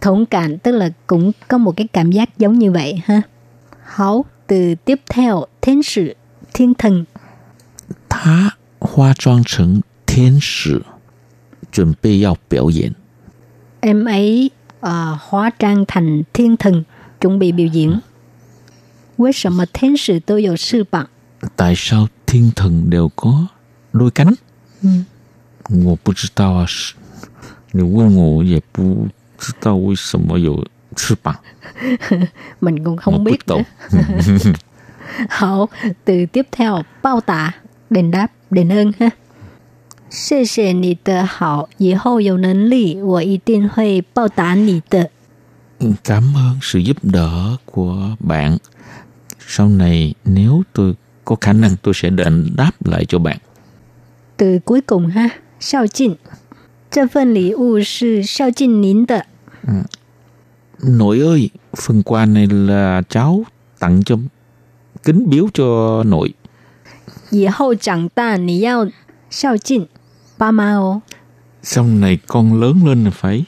[0.02, 3.22] thông cảm tức là cũng có một cái cảm giác giống như vậy ha.
[3.84, 6.14] Hảo, từ tiếp theo, thiên sứ
[6.54, 7.06] thiên thần.
[8.10, 10.82] ta hóa trang thành thiên sứ
[11.74, 12.92] chuẩn bị 要 biểu diễn.
[13.80, 16.84] Em ấy uh, hóa trang thành thiên thần,
[17.22, 18.00] chuẩn bị biểu diễn.
[21.56, 23.48] Tại sao thiên thần đều có
[23.93, 24.37] đôi cánh?
[25.85, 26.95] 我不知道啊，是
[27.73, 30.67] 你问我，我也不知道为什么有
[30.97, 31.37] 翅膀。
[32.61, 34.55] Mình cũng 我 không 不 biết 懂 nữa.。
[35.29, 35.69] 好，
[36.05, 37.53] từ tiếp theo bao tạ,
[37.91, 39.11] đền đáp, đền ơn ha.
[40.11, 45.11] 谢谢你的好，以后有能力我一定会报答你的。
[46.05, 48.59] Cảm ơn sự giúp đỡ của bạn.
[49.47, 53.39] Sau này nếu tôi có khả năng tôi sẽ đền đáp lại cho bạn.
[54.37, 56.17] Từ cuối cùng ha, 孝敬。
[56.91, 59.27] 这份礼物是孝敬您的。
[60.79, 63.45] Nội ơi, phần quà này là cháu
[63.79, 64.17] tặng cho
[65.03, 66.35] kính biếu cho nội.
[67.31, 68.89] 以后长大你要
[69.31, 69.89] 孝敬
[70.37, 71.03] 爸妈哦。
[71.63, 73.45] Sau này con lớn lên là phải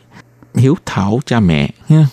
[0.55, 2.09] hiếu thảo cha mẹ nha.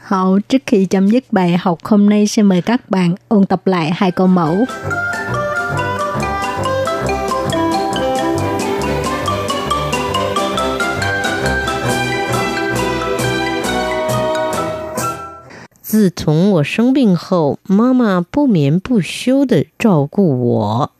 [0.00, 3.66] Hậu trước khi chấm dứt bài học hôm nay xin mời các bạn ôn tập
[3.66, 4.64] lại hai câu mẫu.
[15.94, 20.92] 自从我生病后，妈妈不眠不休的照顾我。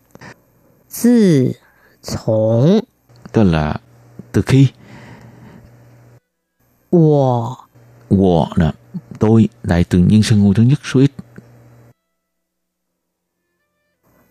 [0.88, 1.56] 自
[2.02, 2.82] 从
[3.32, 3.76] Tức là
[4.32, 4.68] từ khi
[6.90, 7.68] 我
[8.08, 8.72] 我là
[9.18, 11.12] tôi đại từ nhân xưng ngôi thứ nhất số ít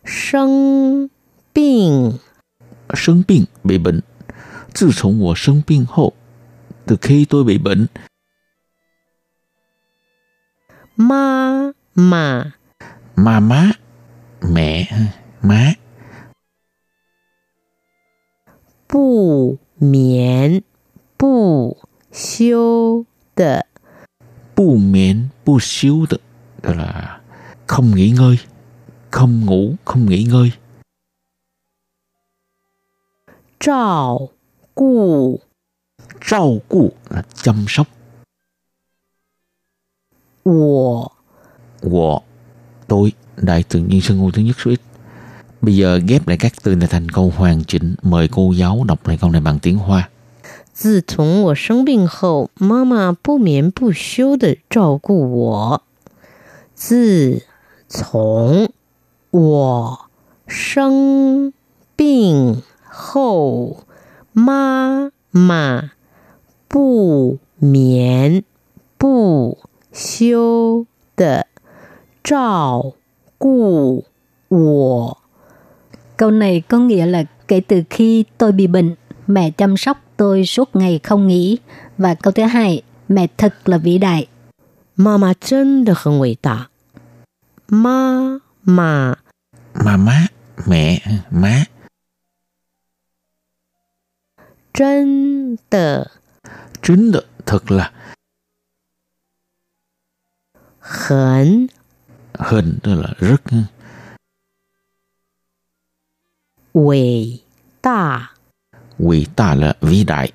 [0.04, 1.10] 生
[1.54, 2.19] 病
[2.93, 4.02] 生病 bị bệnh.
[4.73, 6.13] Từ 从我生病后,
[6.86, 7.88] từ khi tôi bị bệnh,
[10.96, 12.50] ma mà
[13.16, 13.70] ma má
[14.42, 14.88] mẹ
[15.42, 15.72] má.
[18.92, 20.61] Bù miễn
[21.18, 21.76] bù
[22.12, 23.04] siêu
[23.35, 23.61] tờ
[24.57, 26.16] bù miễn bù siêu tờ
[26.62, 27.20] đó là
[27.66, 28.38] không nghỉ ngơi
[29.11, 30.52] không ngủ không nghỉ ngơi.
[33.61, 34.28] Trào
[34.74, 35.38] cụ
[36.26, 37.87] trào cụ là chăm sóc.
[40.43, 41.12] 我
[41.82, 42.21] Wo,
[42.88, 44.82] tôi, đại từ nhân xưng ngôi thứ nhất số ít.
[45.62, 47.95] Bây giờ ghép lại các từ này thành câu hoàn chỉnh.
[48.02, 50.10] Mời cô giáo đọc lại câu này bằng tiếng Hoa.
[50.73, 55.82] 自从我生病后，妈妈不眠不休的照顾我。
[56.73, 57.41] 自
[57.89, 58.69] 从
[59.32, 59.99] 我
[60.47, 61.52] 生
[61.97, 63.84] 病后，
[64.32, 65.91] 妈妈
[66.69, 68.45] 不眠
[68.97, 69.58] 不
[69.93, 71.47] 休的
[72.23, 72.93] 照
[73.38, 74.06] 顾
[74.49, 75.17] 我。
[76.17, 78.95] Câu này có nghĩa là kể từ khi tôi bị bệnh,
[79.28, 81.58] mẹ chăm sóc tôi suốt ngày không nghỉ.
[81.97, 84.28] Và câu thứ hai, mẹ thật là vĩ đại.
[84.95, 86.69] 妈妈真的很伟大。
[87.67, 89.15] 妈妈
[89.73, 90.28] Mà má,
[90.67, 91.65] mẹ, má,
[94.73, 96.12] 真的
[96.82, 97.91] chính được, thật là
[100.85, 101.66] hẳn
[102.38, 103.42] hẳn tức là rất.
[106.75, 107.38] Vĩ
[107.83, 108.29] đa
[108.99, 110.33] vĩ đa là vĩ đại.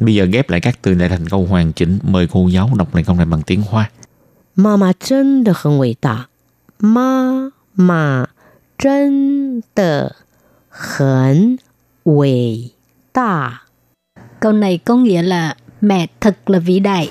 [0.00, 1.98] Bây giờ ghép lại các từ này thành câu hoàn chỉnh.
[2.02, 3.90] Mời cô giáo đọc lại câu này bằng tiếng hoa.
[4.56, 6.26] Mama chân đờ hẳn vĩ đa
[6.78, 8.26] Mama
[8.78, 10.08] chân đờ
[10.70, 11.56] hẳn
[12.04, 12.70] vĩ
[13.14, 13.60] đa
[14.40, 17.10] Câu này có nghĩa là mẹ thật là vĩ đại.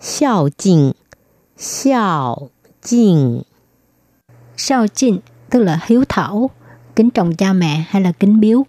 [0.00, 0.92] 孝敬，
[1.56, 2.36] 孝
[2.82, 3.42] 敬，
[4.56, 5.18] Sao chinh,
[5.50, 6.50] tức là hiếu thảo,
[6.96, 8.62] kính trọng cha mẹ hay là kính biếu.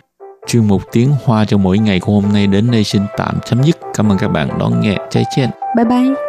[0.47, 3.63] Chuyên mục tiếng Hoa cho mỗi ngày của hôm nay đến đây xin tạm chấm
[3.63, 3.77] dứt.
[3.93, 4.97] Cảm ơn các bạn đón nghe.
[5.09, 5.49] Chai chen.
[5.75, 6.28] Bye bye.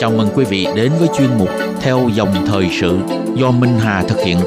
[0.00, 1.48] Chào mừng quý vị đến với chuyên mục
[1.80, 2.98] Theo dòng thời sự
[3.34, 4.38] do Minh Hà thực hiện.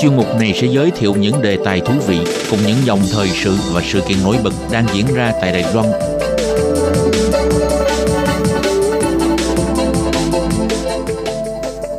[0.00, 2.18] Chuyên mục này sẽ giới thiệu những đề tài thú vị
[2.50, 5.74] cùng những dòng thời sự và sự kiện nổi bật đang diễn ra tại Đài
[5.74, 5.86] Loan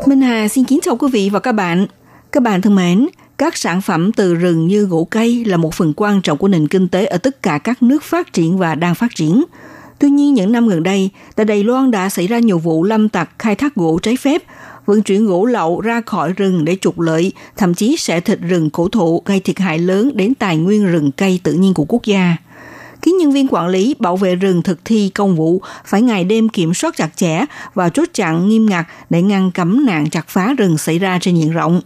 [0.05, 1.87] Minh Hà xin kính chào quý vị và các bạn.
[2.31, 5.93] Các bạn thân mến, các sản phẩm từ rừng như gỗ cây là một phần
[5.95, 8.95] quan trọng của nền kinh tế ở tất cả các nước phát triển và đang
[8.95, 9.43] phát triển.
[9.99, 13.09] Tuy nhiên, những năm gần đây, tại Đài Loan đã xảy ra nhiều vụ lâm
[13.09, 14.43] tặc khai thác gỗ trái phép,
[14.85, 18.69] vận chuyển gỗ lậu ra khỏi rừng để trục lợi, thậm chí sẽ thịt rừng
[18.69, 22.03] cổ thụ gây thiệt hại lớn đến tài nguyên rừng cây tự nhiên của quốc
[22.05, 22.37] gia
[23.01, 26.49] khiến nhân viên quản lý bảo vệ rừng thực thi công vụ phải ngày đêm
[26.49, 30.53] kiểm soát chặt chẽ và chốt chặn nghiêm ngặt để ngăn cấm nạn chặt phá
[30.57, 31.81] rừng xảy ra trên diện rộng.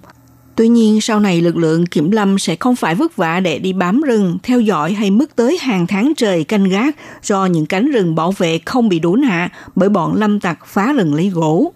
[0.56, 3.74] Tuy nhiên, sau này lực lượng kiểm lâm sẽ không phải vất vả để đi
[3.74, 7.92] bám rừng, theo dõi hay mất tới hàng tháng trời canh gác do những cánh
[7.92, 11.74] rừng bảo vệ không bị đốn hạ bởi bọn lâm tặc phá rừng lấy gỗ.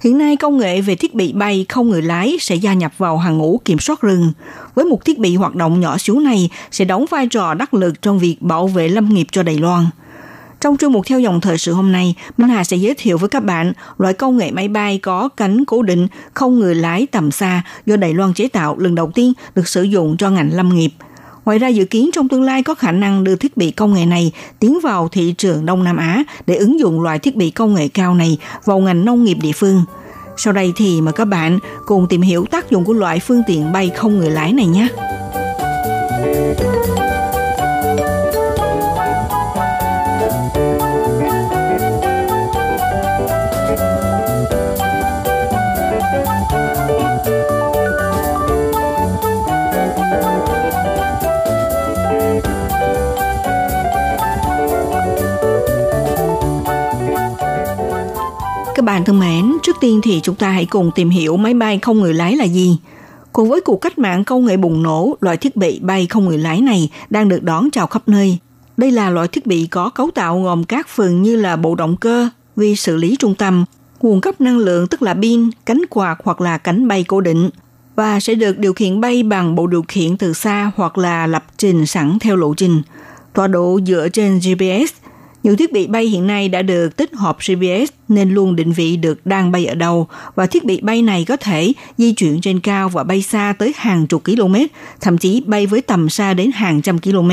[0.00, 3.18] Hiện nay công nghệ về thiết bị bay không người lái sẽ gia nhập vào
[3.18, 4.32] hàng ngũ kiểm soát rừng.
[4.74, 8.02] Với một thiết bị hoạt động nhỏ xíu này sẽ đóng vai trò đắc lực
[8.02, 9.86] trong việc bảo vệ lâm nghiệp cho Đài Loan.
[10.62, 13.28] Trong chuyên mục theo dòng thời sự hôm nay, Minh Hà sẽ giới thiệu với
[13.28, 17.30] các bạn loại công nghệ máy bay có cánh cố định không người lái tầm
[17.30, 20.68] xa do Đài Loan chế tạo lần đầu tiên được sử dụng cho ngành lâm
[20.68, 20.90] nghiệp.
[21.44, 24.06] Ngoài ra dự kiến trong tương lai có khả năng đưa thiết bị công nghệ
[24.06, 27.74] này tiến vào thị trường Đông Nam Á để ứng dụng loại thiết bị công
[27.74, 29.84] nghệ cao này vào ngành nông nghiệp địa phương.
[30.36, 33.72] Sau đây thì mời các bạn cùng tìm hiểu tác dụng của loại phương tiện
[33.72, 34.88] bay không người lái này nhé.
[58.74, 61.78] Các bạn thân mến, trước tiên thì chúng ta hãy cùng tìm hiểu máy bay
[61.82, 62.78] không người lái là gì.
[63.32, 66.38] Cùng với cuộc cách mạng công nghệ bùng nổ, loại thiết bị bay không người
[66.38, 68.38] lái này đang được đón chào khắp nơi.
[68.76, 71.96] Đây là loại thiết bị có cấu tạo gồm các phần như là bộ động
[71.96, 73.64] cơ, vi xử lý trung tâm,
[74.00, 77.50] nguồn cấp năng lượng tức là pin, cánh quạt hoặc là cánh bay cố định
[77.96, 81.44] và sẽ được điều khiển bay bằng bộ điều khiển từ xa hoặc là lập
[81.58, 82.82] trình sẵn theo lộ trình.
[83.34, 85.01] Tọa độ dựa trên GPS
[85.42, 88.96] nhiều thiết bị bay hiện nay đã được tích hợp GPS nên luôn định vị
[88.96, 92.60] được đang bay ở đâu và thiết bị bay này có thể di chuyển trên
[92.60, 94.54] cao và bay xa tới hàng chục km,
[95.00, 97.30] thậm chí bay với tầm xa đến hàng trăm km.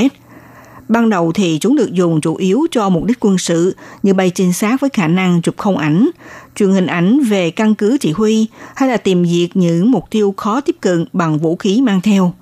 [0.88, 4.30] Ban đầu thì chúng được dùng chủ yếu cho mục đích quân sự như bay
[4.36, 6.10] trinh sát với khả năng chụp không ảnh,
[6.56, 10.34] truyền hình ảnh về căn cứ chỉ huy hay là tìm diệt những mục tiêu
[10.38, 12.34] khó tiếp cận bằng vũ khí mang theo.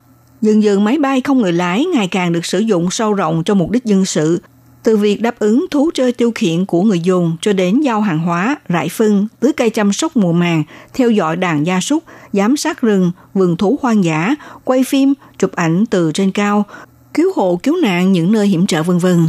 [0.42, 3.54] Dần dần máy bay không người lái ngày càng được sử dụng sâu rộng cho
[3.54, 4.42] mục đích dân sự
[4.84, 8.20] từ việc đáp ứng thú chơi tiêu khiển của người dùng cho đến giao hàng
[8.20, 10.64] hóa, rải phân, tưới cây chăm sóc mùa màng,
[10.94, 15.52] theo dõi đàn gia súc, giám sát rừng, vườn thú hoang dã, quay phim, chụp
[15.52, 16.66] ảnh từ trên cao,
[17.14, 19.28] cứu hộ cứu nạn những nơi hiểm trở vân vân.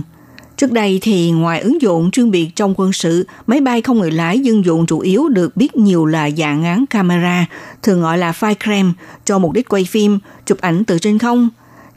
[0.56, 4.10] Trước đây thì ngoài ứng dụng chuyên biệt trong quân sự, máy bay không người
[4.10, 7.46] lái dân dụng chủ yếu được biết nhiều là dạng ngắn camera,
[7.82, 8.92] thường gọi là flycam,
[9.24, 11.48] cho mục đích quay phim, chụp ảnh từ trên không,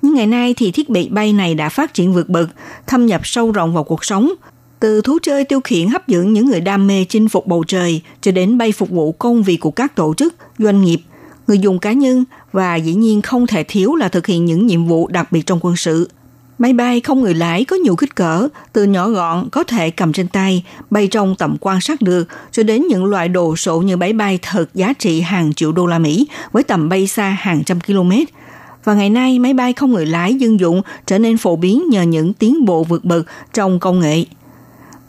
[0.01, 2.49] nhưng ngày nay thì thiết bị bay này đã phát triển vượt bậc,
[2.87, 4.31] thâm nhập sâu rộng vào cuộc sống.
[4.79, 8.01] Từ thú chơi tiêu khiển hấp dẫn những người đam mê chinh phục bầu trời
[8.21, 11.01] cho đến bay phục vụ công việc của các tổ chức, doanh nghiệp,
[11.47, 14.85] người dùng cá nhân và dĩ nhiên không thể thiếu là thực hiện những nhiệm
[14.85, 16.09] vụ đặc biệt trong quân sự.
[16.57, 20.13] Máy bay không người lái có nhiều kích cỡ, từ nhỏ gọn có thể cầm
[20.13, 23.97] trên tay, bay trong tầm quan sát được, cho đến những loại đồ sộ như
[23.97, 27.63] máy bay thật giá trị hàng triệu đô la Mỹ với tầm bay xa hàng
[27.63, 28.11] trăm km–
[28.83, 32.01] và ngày nay máy bay không người lái dân dụng trở nên phổ biến nhờ
[32.01, 34.25] những tiến bộ vượt bậc trong công nghệ.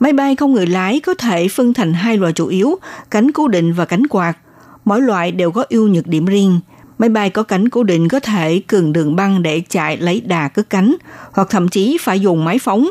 [0.01, 2.79] Máy bay không người lái có thể phân thành hai loại chủ yếu,
[3.11, 4.39] cánh cố định và cánh quạt.
[4.85, 6.61] Mỗi loại đều có ưu nhược điểm riêng.
[6.99, 10.49] Máy bay có cánh cố định có thể cường đường băng để chạy lấy đà
[10.49, 10.95] cất cánh,
[11.33, 12.89] hoặc thậm chí phải dùng máy phóng.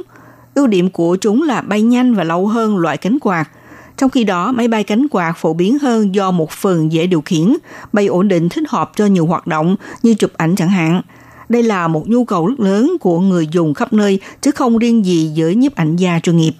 [0.55, 3.49] Ưu điểm của chúng là bay nhanh và lâu hơn loại cánh quạt–
[4.01, 7.21] trong khi đó, máy bay cánh quạt phổ biến hơn do một phần dễ điều
[7.21, 7.55] khiển,
[7.93, 11.01] bay ổn định thích hợp cho nhiều hoạt động như chụp ảnh chẳng hạn.
[11.49, 15.05] Đây là một nhu cầu rất lớn của người dùng khắp nơi chứ không riêng
[15.05, 16.53] gì với nhiếp ảnh gia chuyên nghiệp.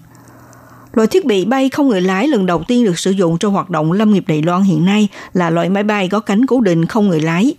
[0.93, 3.69] Loại thiết bị bay không người lái lần đầu tiên được sử dụng trong hoạt
[3.69, 6.85] động lâm nghiệp Đài Loan hiện nay là loại máy bay có cánh cố định
[6.85, 7.53] không người lái.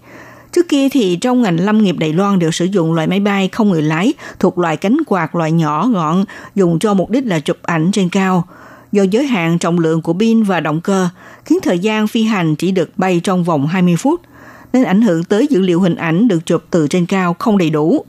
[0.53, 3.49] Trước kia thì trong ngành lâm nghiệp Đài Loan đều sử dụng loại máy bay
[3.49, 6.25] không người lái thuộc loại cánh quạt loại nhỏ gọn
[6.55, 8.47] dùng cho mục đích là chụp ảnh trên cao.
[8.93, 11.09] Do giới hạn trọng lượng của pin và động cơ,
[11.45, 14.21] khiến thời gian phi hành chỉ được bay trong vòng 20 phút,
[14.73, 17.71] nên ảnh hưởng tới dữ liệu hình ảnh được chụp từ trên cao không đầy
[17.71, 18.05] đủ.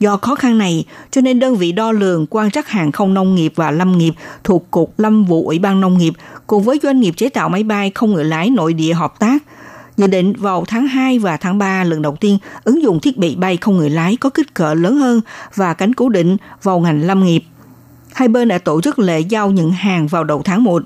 [0.00, 3.34] Do khó khăn này, cho nên đơn vị đo lường quan trắc hàng không nông
[3.34, 4.14] nghiệp và lâm nghiệp
[4.44, 6.12] thuộc Cục Lâm vụ Ủy ban Nông nghiệp
[6.46, 9.42] cùng với doanh nghiệp chế tạo máy bay không người lái nội địa hợp tác
[9.96, 13.36] dự định vào tháng 2 và tháng 3 lần đầu tiên ứng dụng thiết bị
[13.36, 15.20] bay không người lái có kích cỡ lớn hơn
[15.54, 17.42] và cánh cố định vào ngành lâm nghiệp.
[18.12, 20.82] Hai bên đã tổ chức lễ giao nhận hàng vào đầu tháng 1.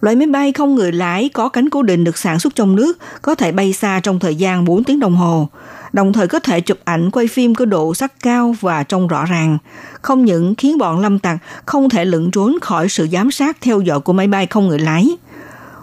[0.00, 2.98] Loại máy bay không người lái có cánh cố định được sản xuất trong nước,
[3.22, 5.48] có thể bay xa trong thời gian 4 tiếng đồng hồ,
[5.92, 9.24] đồng thời có thể chụp ảnh quay phim có độ sắc cao và trông rõ
[9.24, 9.58] ràng.
[10.02, 13.80] Không những khiến bọn lâm tặc không thể lẩn trốn khỏi sự giám sát theo
[13.80, 15.08] dõi của máy bay không người lái.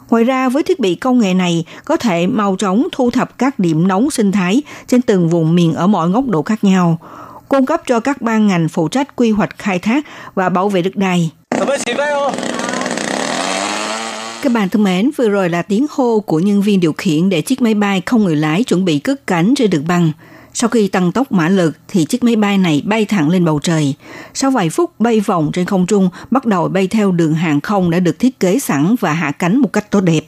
[0.09, 3.59] Ngoài ra, với thiết bị công nghệ này, có thể mau chóng thu thập các
[3.59, 6.99] điểm nóng sinh thái trên từng vùng miền ở mọi góc độ khác nhau,
[7.49, 10.81] cung cấp cho các ban ngành phụ trách quy hoạch khai thác và bảo vệ
[10.81, 11.31] đất đai.
[14.41, 17.41] Các bạn thân mến, vừa rồi là tiếng hô của nhân viên điều khiển để
[17.41, 20.11] chiếc máy bay không người lái chuẩn bị cất cánh trên đường băng.
[20.53, 23.59] Sau khi tăng tốc mã lực thì chiếc máy bay này bay thẳng lên bầu
[23.63, 23.93] trời.
[24.33, 27.89] Sau vài phút bay vòng trên không trung, bắt đầu bay theo đường hàng không
[27.89, 30.21] đã được thiết kế sẵn và hạ cánh một cách tốt đẹp.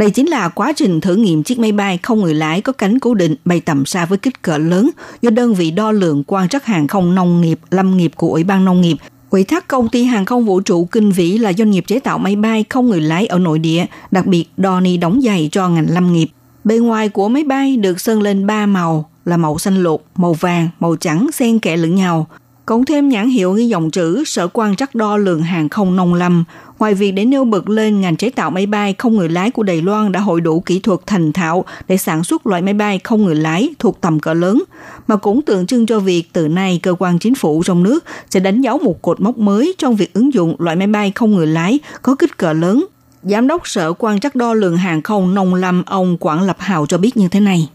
[0.00, 2.98] Đây chính là quá trình thử nghiệm chiếc máy bay không người lái có cánh
[2.98, 4.90] cố định bay tầm xa với kích cỡ lớn
[5.22, 8.44] do đơn vị đo lường quan trắc hàng không nông nghiệp, lâm nghiệp của Ủy
[8.44, 8.96] ban Nông nghiệp
[9.30, 12.18] Ủy thác công ty hàng không vũ trụ Kinh Vĩ là doanh nghiệp chế tạo
[12.18, 15.90] máy bay không người lái ở nội địa, đặc biệt Donny đóng giày cho ngành
[15.90, 16.28] lâm nghiệp.
[16.64, 20.32] Bề ngoài của máy bay được sơn lên ba màu là màu xanh lục, màu
[20.32, 22.26] vàng, màu trắng xen kẽ lẫn nhau.
[22.69, 26.13] Cộng thêm nhãn hiệu ghi dòng chữ Sở quan trắc đo lường hàng không nông
[26.13, 26.43] lâm.
[26.79, 29.63] Ngoài việc để nêu bật lên ngành chế tạo máy bay không người lái của
[29.63, 32.99] Đài Loan đã hội đủ kỹ thuật thành thạo để sản xuất loại máy bay
[33.03, 34.63] không người lái thuộc tầm cỡ lớn,
[35.07, 38.39] mà cũng tượng trưng cho việc từ nay cơ quan chính phủ trong nước sẽ
[38.39, 41.47] đánh dấu một cột mốc mới trong việc ứng dụng loại máy bay không người
[41.47, 42.85] lái có kích cỡ lớn.
[43.23, 46.85] Giám đốc Sở quan trắc đo lường hàng không nông lâm ông Quảng Lập Hào
[46.85, 47.69] cho biết như thế này.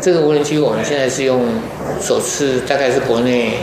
[0.00, 1.46] 这个无人机我们现在是用
[2.00, 3.58] 首次，大概是国内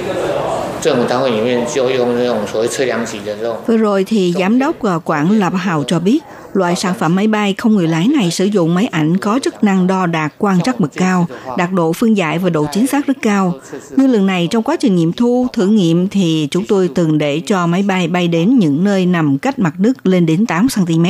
[3.66, 6.22] Vừa rồi thì giám đốc quản Lập Hào cho biết,
[6.52, 9.64] loại sản phẩm máy bay không người lái này sử dụng máy ảnh có chức
[9.64, 11.26] năng đo đạt quan trắc mực cao,
[11.58, 13.54] đạt độ phương giải và độ chính xác rất cao.
[13.96, 17.40] Như lần này trong quá trình nghiệm thu, thử nghiệm thì chúng tôi từng để
[17.46, 21.04] cho máy bay bay đến những nơi nằm cách mặt nước lên đến 8 cm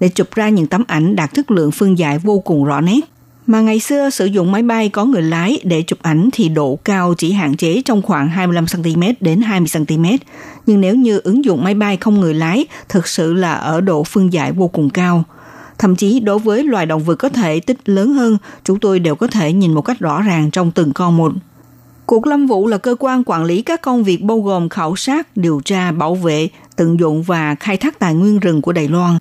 [0.00, 3.00] để chụp ra những tấm ảnh đạt chất lượng phương giải vô cùng rõ nét.
[3.46, 6.78] Mà ngày xưa sử dụng máy bay có người lái để chụp ảnh thì độ
[6.84, 10.18] cao chỉ hạn chế trong khoảng 25cm đến 20cm.
[10.66, 14.04] Nhưng nếu như ứng dụng máy bay không người lái, thực sự là ở độ
[14.04, 15.24] phân giải vô cùng cao.
[15.78, 19.14] Thậm chí đối với loài động vật có thể tích lớn hơn, chúng tôi đều
[19.14, 21.32] có thể nhìn một cách rõ ràng trong từng con một.
[22.06, 25.36] Cục Lâm vụ là cơ quan quản lý các công việc bao gồm khảo sát,
[25.36, 29.18] điều tra, bảo vệ, tận dụng và khai thác tài nguyên rừng của Đài Loan.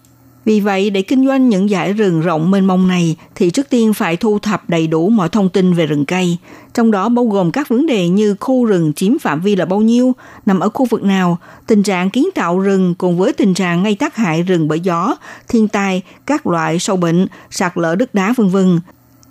[0.49, 3.93] Vì vậy, để kinh doanh những giải rừng rộng mênh mông này thì trước tiên
[3.93, 6.37] phải thu thập đầy đủ mọi thông tin về rừng cây,
[6.73, 9.81] trong đó bao gồm các vấn đề như khu rừng chiếm phạm vi là bao
[9.81, 11.37] nhiêu, nằm ở khu vực nào,
[11.67, 15.15] tình trạng kiến tạo rừng cùng với tình trạng gây tác hại rừng bởi gió,
[15.47, 18.79] thiên tai, các loại sâu bệnh, sạt lở đất đá vân vân.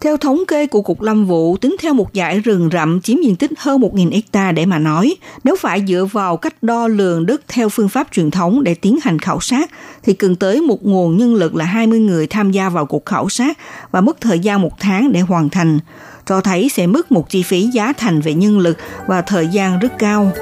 [0.01, 3.37] Theo thống kê của Cục Lâm vụ, tính theo một dải rừng rậm chiếm diện
[3.37, 7.41] tích hơn 1.000 hecta để mà nói, nếu phải dựa vào cách đo lường đất
[7.49, 9.71] theo phương pháp truyền thống để tiến hành khảo sát,
[10.03, 13.29] thì cần tới một nguồn nhân lực là 20 người tham gia vào cuộc khảo
[13.29, 13.59] sát
[13.91, 15.79] và mất thời gian một tháng để hoàn thành,
[16.27, 18.77] cho thấy sẽ mất một chi phí giá thành về nhân lực
[19.07, 20.33] và thời gian rất cao.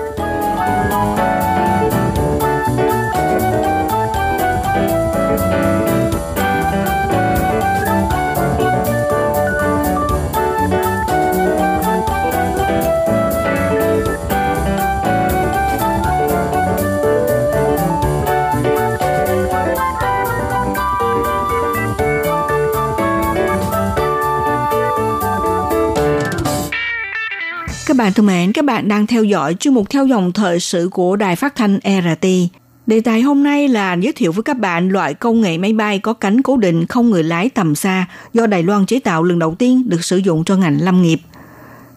[28.16, 31.36] Thân mến, các bạn đang theo dõi chuyên mục theo dòng thời sự của Đài
[31.36, 32.26] Phát thanh RT.
[32.86, 35.98] Đề tài hôm nay là giới thiệu với các bạn loại công nghệ máy bay
[35.98, 39.38] có cánh cố định không người lái tầm xa do Đài Loan chế tạo lần
[39.38, 41.20] đầu tiên được sử dụng cho ngành lâm nghiệp.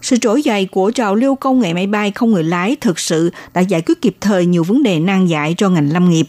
[0.02, 3.32] Sự trỗi dậy của trào lưu công nghệ máy bay không người lái thực sự
[3.54, 6.28] đã giải quyết kịp thời nhiều vấn đề nan giải cho ngành lâm nghiệp.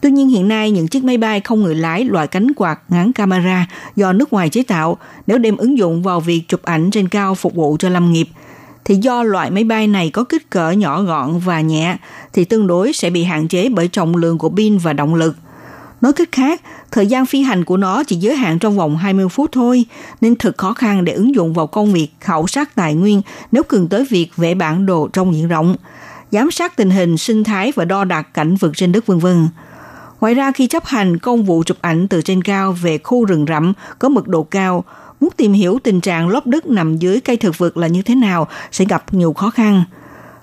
[0.00, 3.12] Tuy nhiên hiện nay những chiếc máy bay không người lái loại cánh quạt ngắn
[3.12, 3.66] camera
[3.96, 7.34] do nước ngoài chế tạo nếu đem ứng dụng vào việc chụp ảnh trên cao
[7.34, 8.28] phục vụ cho lâm nghiệp
[8.84, 11.96] thì do loại máy bay này có kích cỡ nhỏ gọn và nhẹ
[12.32, 15.36] thì tương đối sẽ bị hạn chế bởi trọng lượng của pin và động lực.
[16.00, 19.28] Nói cách khác, thời gian phi hành của nó chỉ giới hạn trong vòng 20
[19.28, 19.84] phút thôi,
[20.20, 23.22] nên thực khó khăn để ứng dụng vào công việc khảo sát tài nguyên
[23.52, 25.76] nếu cần tới việc vẽ bản đồ trong diện rộng,
[26.30, 29.48] giám sát tình hình sinh thái và đo đạc cảnh vực trên đất vân vân.
[30.20, 33.44] Ngoài ra khi chấp hành công vụ chụp ảnh từ trên cao về khu rừng
[33.48, 34.84] rậm có mật độ cao,
[35.20, 38.14] muốn tìm hiểu tình trạng lốp đất nằm dưới cây thực vật là như thế
[38.14, 39.84] nào sẽ gặp nhiều khó khăn.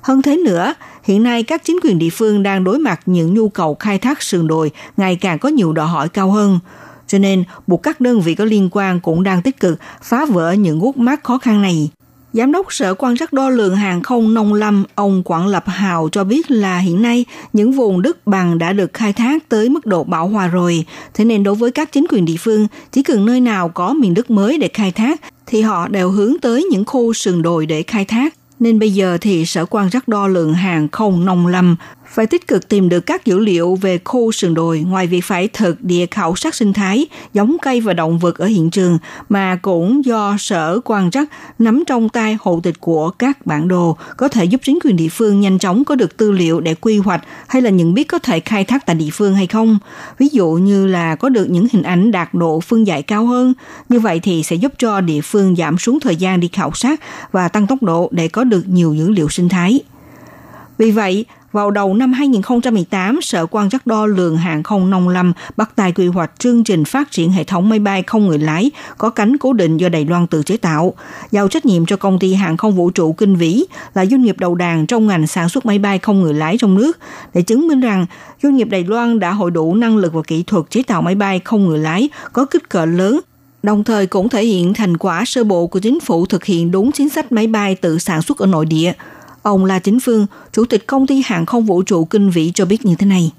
[0.02, 0.74] Hơn thế nữa,
[1.04, 4.22] hiện nay các chính quyền địa phương đang đối mặt những nhu cầu khai thác
[4.22, 6.60] sườn đồi ngày càng có nhiều đòi hỏi cao hơn.
[7.08, 10.52] Cho nên, buộc các đơn vị có liên quan cũng đang tích cực phá vỡ
[10.52, 11.90] những gút mắt khó khăn này.
[12.34, 16.10] Giám đốc Sở quan trắc đo lường hàng không nông lâm ông Quảng Lập Hào
[16.12, 19.86] cho biết là hiện nay những vùng đất bằng đã được khai thác tới mức
[19.86, 20.86] độ bão hòa rồi.
[21.14, 24.14] Thế nên đối với các chính quyền địa phương, chỉ cần nơi nào có miền
[24.14, 27.84] đất mới để khai thác thì họ đều hướng tới những khu sườn đồi để
[27.84, 28.34] khai thác.
[28.60, 31.76] Nên bây giờ thì Sở quan trắc đo lường hàng không nông lâm
[32.10, 35.48] phải tích cực tìm được các dữ liệu về khu sườn đồi ngoài việc phải
[35.48, 38.98] thực địa khảo sát sinh thái, giống cây và động vật ở hiện trường
[39.30, 41.30] mà cũng do sở quan trắc
[41.60, 45.10] nắm trong tay hộ tịch của các bản đồ có thể giúp chính quyền địa
[45.10, 48.20] phương nhanh chóng có được tư liệu để quy hoạch hay là nhận biết có
[48.20, 49.78] thể khai thác tại địa phương hay không.
[50.18, 53.54] Ví dụ như là có được những hình ảnh đạt độ phương giải cao hơn,
[53.90, 57.02] như vậy thì sẽ giúp cho địa phương giảm xuống thời gian đi khảo sát
[57.32, 59.80] và tăng tốc độ để có được nhiều dữ liệu sinh thái.
[60.78, 61.26] Vì vậy,
[61.58, 65.92] vào đầu năm 2018, Sở quan trắc đo lường hàng không nông lâm bắt tay
[65.92, 69.38] quy hoạch chương trình phát triển hệ thống máy bay không người lái có cánh
[69.38, 70.94] cố định do Đài Loan tự chế tạo,
[71.32, 74.40] giao trách nhiệm cho công ty hàng không vũ trụ Kinh Vĩ là doanh nghiệp
[74.40, 76.98] đầu đàn trong ngành sản xuất máy bay không người lái trong nước.
[77.34, 78.06] Để chứng minh rằng
[78.44, 81.16] doanh nghiệp Đài Loan đã hội đủ năng lực và kỹ thuật chế tạo máy
[81.16, 83.20] bay không người lái có kích cỡ lớn
[83.64, 86.92] đồng thời cũng thể hiện thành quả sơ bộ của chính phủ thực hiện đúng
[86.92, 88.94] chính sách máy bay tự sản xuất ở nội địa–
[89.48, 92.66] Ông La Chính Phương, Chủ tịch công ty hàng không vũ trụ Kinh Vĩ cho
[92.66, 93.32] biết như thế này.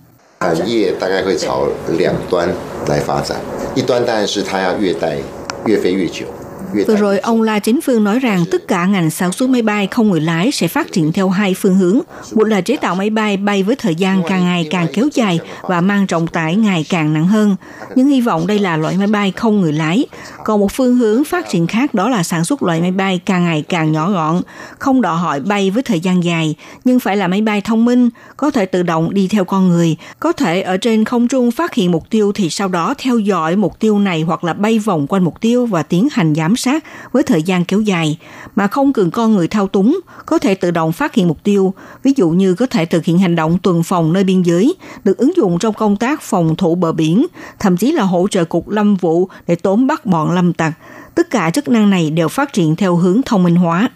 [6.73, 9.87] Vừa rồi, ông La Chính Phương nói rằng tất cả ngành sản xuất máy bay
[9.87, 12.01] không người lái sẽ phát triển theo hai phương hướng.
[12.35, 15.41] Một là chế tạo máy bay bay với thời gian càng ngày càng kéo dài
[15.63, 17.57] và mang trọng tải ngày càng nặng hơn.
[17.95, 20.07] Nhưng hy vọng đây là loại máy bay không người lái.
[20.45, 23.45] Còn một phương hướng phát triển khác đó là sản xuất loại máy bay càng
[23.45, 24.43] ngày càng nhỏ gọn,
[24.79, 26.55] không đòi hỏi bay với thời gian dài,
[26.85, 29.97] nhưng phải là máy bay thông minh, có thể tự động đi theo con người,
[30.21, 33.57] có thể ở trên không trung phát hiện mục tiêu thì sau đó theo dõi
[33.57, 36.85] mục tiêu này hoặc là bay vòng quanh mục tiêu và tiến hành giám sát
[37.13, 38.19] với thời gian kéo dài
[38.57, 41.75] mà không cần con người thao túng, có thể tự động phát hiện mục tiêu,
[42.03, 45.19] ví dụ như có thể thực hiện hành động tuần phòng nơi biên giới, được
[45.19, 47.27] ứng dụng trong công tác phòng thủ bờ biển,
[47.59, 50.73] thậm chí là hỗ trợ cục lâm vụ để tóm bắt bọn lâm tặc.
[51.15, 53.91] Tất cả chức năng này đều phát triển theo hướng thông minh hóa.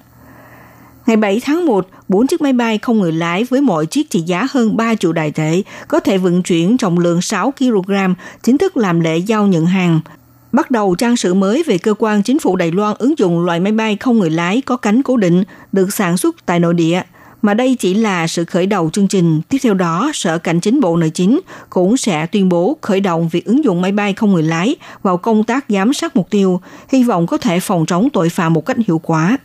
[1.07, 4.21] Ngày 7 tháng 1, bốn chiếc máy bay không người lái với mỗi chiếc trị
[4.21, 7.93] giá hơn 3 triệu đại tệ có thể vận chuyển trọng lượng 6 kg
[8.43, 10.01] chính thức làm lễ giao nhận hàng
[10.53, 13.61] bắt đầu trang sử mới về cơ quan chính phủ Đài Loan ứng dụng loại
[13.61, 17.03] máy bay không người lái có cánh cố định được sản xuất tại nội địa.
[17.43, 19.41] Mà đây chỉ là sự khởi đầu chương trình.
[19.49, 21.41] Tiếp theo đó, Sở Cảnh chính Bộ Nội chính
[21.71, 25.17] cũng sẽ tuyên bố khởi động việc ứng dụng máy bay không người lái vào
[25.17, 28.67] công tác giám sát mục tiêu, hy vọng có thể phòng chống tội phạm một
[28.67, 29.37] cách hiệu quả.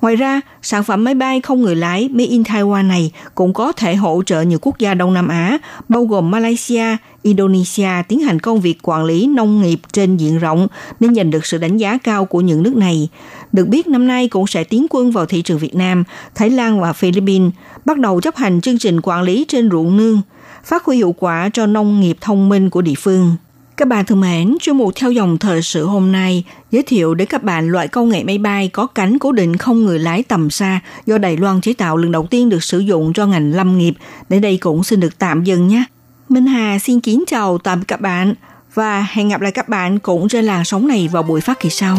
[0.00, 3.72] Ngoài ra, sản phẩm máy bay không người lái Made in Taiwan này cũng có
[3.72, 8.40] thể hỗ trợ nhiều quốc gia Đông Nam Á, bao gồm Malaysia, Indonesia tiến hành
[8.40, 10.66] công việc quản lý nông nghiệp trên diện rộng
[11.00, 13.08] nên giành được sự đánh giá cao của những nước này.
[13.52, 16.80] Được biết năm nay cũng sẽ tiến quân vào thị trường Việt Nam, Thái Lan
[16.80, 17.52] và Philippines,
[17.84, 20.20] bắt đầu chấp hành chương trình quản lý trên ruộng nương,
[20.64, 23.36] phát huy hiệu quả cho nông nghiệp thông minh của địa phương.
[23.76, 27.28] Các bạn thân mến, chuyên mục theo dòng thời sự hôm nay giới thiệu đến
[27.28, 30.50] các bạn loại công nghệ máy bay có cánh cố định không người lái tầm
[30.50, 33.78] xa do Đài Loan chế tạo lần đầu tiên được sử dụng cho ngành lâm
[33.78, 33.94] nghiệp.
[34.28, 35.84] Đến đây cũng xin được tạm dừng nhé.
[36.28, 38.34] Minh Hà xin kính chào tạm biệt các bạn
[38.74, 41.70] và hẹn gặp lại các bạn cũng trên làn sóng này vào buổi phát kỳ
[41.70, 41.98] sau.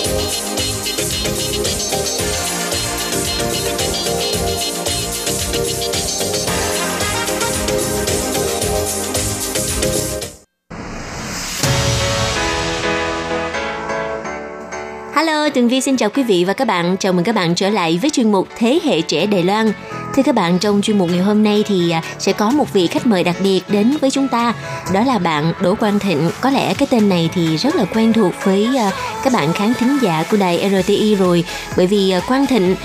[15.53, 16.97] Tường Vi xin chào quý vị và các bạn.
[16.99, 19.71] Chào mừng các bạn trở lại với chuyên mục Thế hệ trẻ Đài Loan.
[20.15, 22.87] Thưa các bạn, trong chuyên mục ngày hôm nay thì à, sẽ có một vị
[22.87, 24.53] khách mời đặc biệt đến với chúng ta.
[24.93, 26.29] Đó là bạn Đỗ Quang Thịnh.
[26.41, 28.91] Có lẽ cái tên này thì rất là quen thuộc với à,
[29.23, 31.43] các bạn khán thính giả của đài RTI rồi.
[31.77, 32.75] Bởi vì à, Quang Thịnh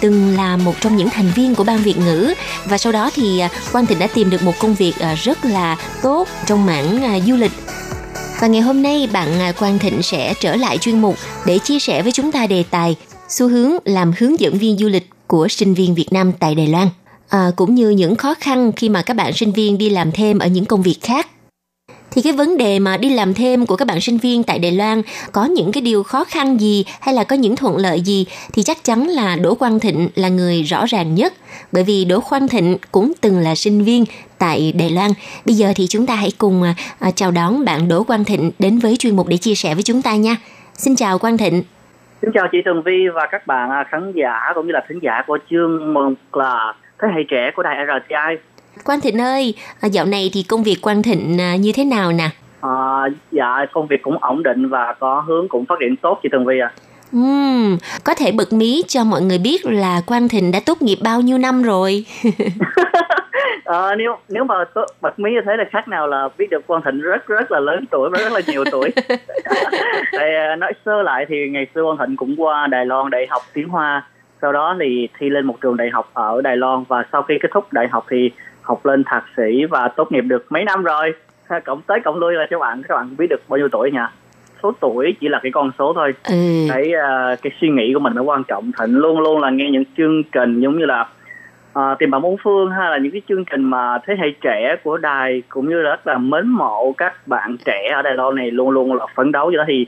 [0.00, 3.42] từng là một trong những thành viên của ban Việt ngữ và sau đó thì
[3.72, 7.52] Quang Thịnh đã tìm được một công việc rất là tốt trong mảng du lịch
[8.40, 11.16] và ngày hôm nay bạn à, Quang Thịnh sẽ trở lại chuyên mục
[11.46, 12.96] để chia sẻ với chúng ta đề tài
[13.28, 16.66] xu hướng làm hướng dẫn viên du lịch của sinh viên Việt Nam tại Đài
[16.66, 16.88] Loan.
[17.28, 20.38] À, cũng như những khó khăn khi mà các bạn sinh viên đi làm thêm
[20.38, 21.28] ở những công việc khác.
[22.16, 24.72] Thì cái vấn đề mà đi làm thêm của các bạn sinh viên tại Đài
[24.72, 25.02] Loan
[25.32, 28.62] có những cái điều khó khăn gì hay là có những thuận lợi gì thì
[28.62, 31.32] chắc chắn là Đỗ Quang Thịnh là người rõ ràng nhất.
[31.72, 34.04] Bởi vì Đỗ Quang Thịnh cũng từng là sinh viên
[34.38, 35.10] tại Đài Loan.
[35.46, 38.50] Bây giờ thì chúng ta hãy cùng à, à chào đón bạn Đỗ Quang Thịnh
[38.58, 40.36] đến với chuyên mục để chia sẻ với chúng ta nha.
[40.72, 41.62] Xin chào Quang Thịnh.
[42.22, 44.98] Xin chào chị Tường Vi và các bạn à, khán giả cũng như là thính
[45.02, 48.55] giả của chương mừng là thế hệ trẻ của đài RTI.
[48.86, 52.12] Quang Thịnh ơi, à, dạo này thì công việc Quang Thịnh à, như thế nào
[52.12, 52.28] nè?
[52.60, 56.28] À, dạ công việc cũng ổn định và có hướng cũng phát triển tốt chị
[56.32, 56.72] Tường Vi à.
[57.12, 60.98] Ừm, có thể bật mí cho mọi người biết là Quang Thịnh đã tốt nghiệp
[61.02, 62.04] bao nhiêu năm rồi?
[63.64, 66.66] Ờ, nếu nếu mà tốt, bật mí như thế là khác nào là biết được
[66.66, 68.90] Quang Thịnh rất rất là lớn tuổi và rất là nhiều tuổi.
[70.12, 73.26] Thì à, nói sơ lại thì ngày xưa Quang Thịnh cũng qua Đài Loan để
[73.30, 74.06] học tiếng Hoa.
[74.42, 77.34] Sau đó thì thi lên một trường đại học ở Đài Loan và sau khi
[77.42, 78.30] kết thúc đại học thì
[78.66, 81.14] học lên thạc sĩ và tốt nghiệp được mấy năm rồi.
[81.64, 84.12] Cộng tới cộng lui là các bạn các bạn biết được bao nhiêu tuổi nha.
[84.62, 86.14] Số tuổi chỉ là cái con số thôi.
[86.28, 86.34] Ừ.
[86.68, 88.70] Cái à, cái suy nghĩ của mình nó quan trọng.
[88.80, 91.08] Thịnh luôn luôn là nghe những chương trình giống như là
[91.72, 94.76] à, tìm bạn bốn phương hay là những cái chương trình mà thế hệ trẻ
[94.84, 98.34] của đài cũng như là rất là mến mộ các bạn trẻ ở Đài Loan
[98.34, 99.86] này luôn luôn là phấn đấu cho đó thì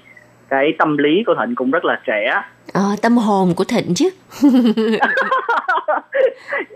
[0.48, 4.10] cái tâm lý của Thịnh cũng rất là trẻ Ờ, tâm hồn của Thịnh chứ.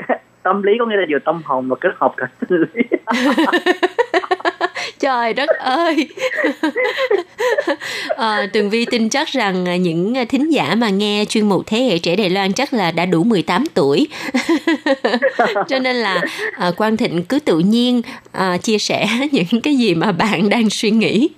[0.42, 2.82] tâm lý có nghĩa là vừa tâm hồn và kết hợp cả sinh lý
[5.02, 6.08] Trời đất ơi!
[8.16, 11.62] à, Tường Vi tin chắc rằng à, những à, thính giả mà nghe chuyên mục
[11.66, 14.08] Thế hệ trẻ Đài Loan chắc là đã đủ 18 tuổi.
[15.68, 16.20] Cho nên là
[16.58, 20.70] à, Quang Thịnh cứ tự nhiên à, chia sẻ những cái gì mà bạn đang
[20.70, 21.28] suy nghĩ.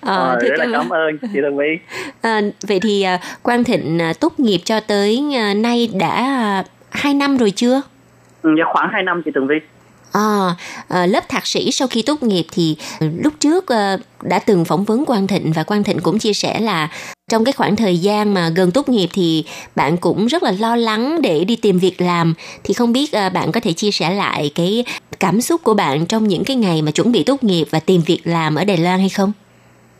[0.00, 1.78] À, Ờ, thưa rất là cảm ơn chị Tường Vi
[2.20, 5.20] À, vậy thì à, Quang Thịnh tốt nghiệp cho tới
[5.56, 7.82] nay đã à, 2 năm rồi chưa?
[8.42, 9.60] Ừ, dạ, khoảng 2 năm chị Tường Vi
[10.12, 10.54] À,
[10.88, 12.76] à, lớp thạc sĩ sau khi tốt nghiệp thì
[13.22, 16.60] lúc trước à, đã từng phỏng vấn Quang Thịnh và Quang Thịnh cũng chia sẻ
[16.60, 16.88] là
[17.30, 19.44] trong cái khoảng thời gian mà gần tốt nghiệp thì
[19.76, 22.34] bạn cũng rất là lo lắng để đi tìm việc làm
[22.64, 24.84] thì không biết à, bạn có thể chia sẻ lại cái
[25.20, 28.00] cảm xúc của bạn trong những cái ngày mà chuẩn bị tốt nghiệp và tìm
[28.06, 29.32] việc làm ở Đài Loan hay không?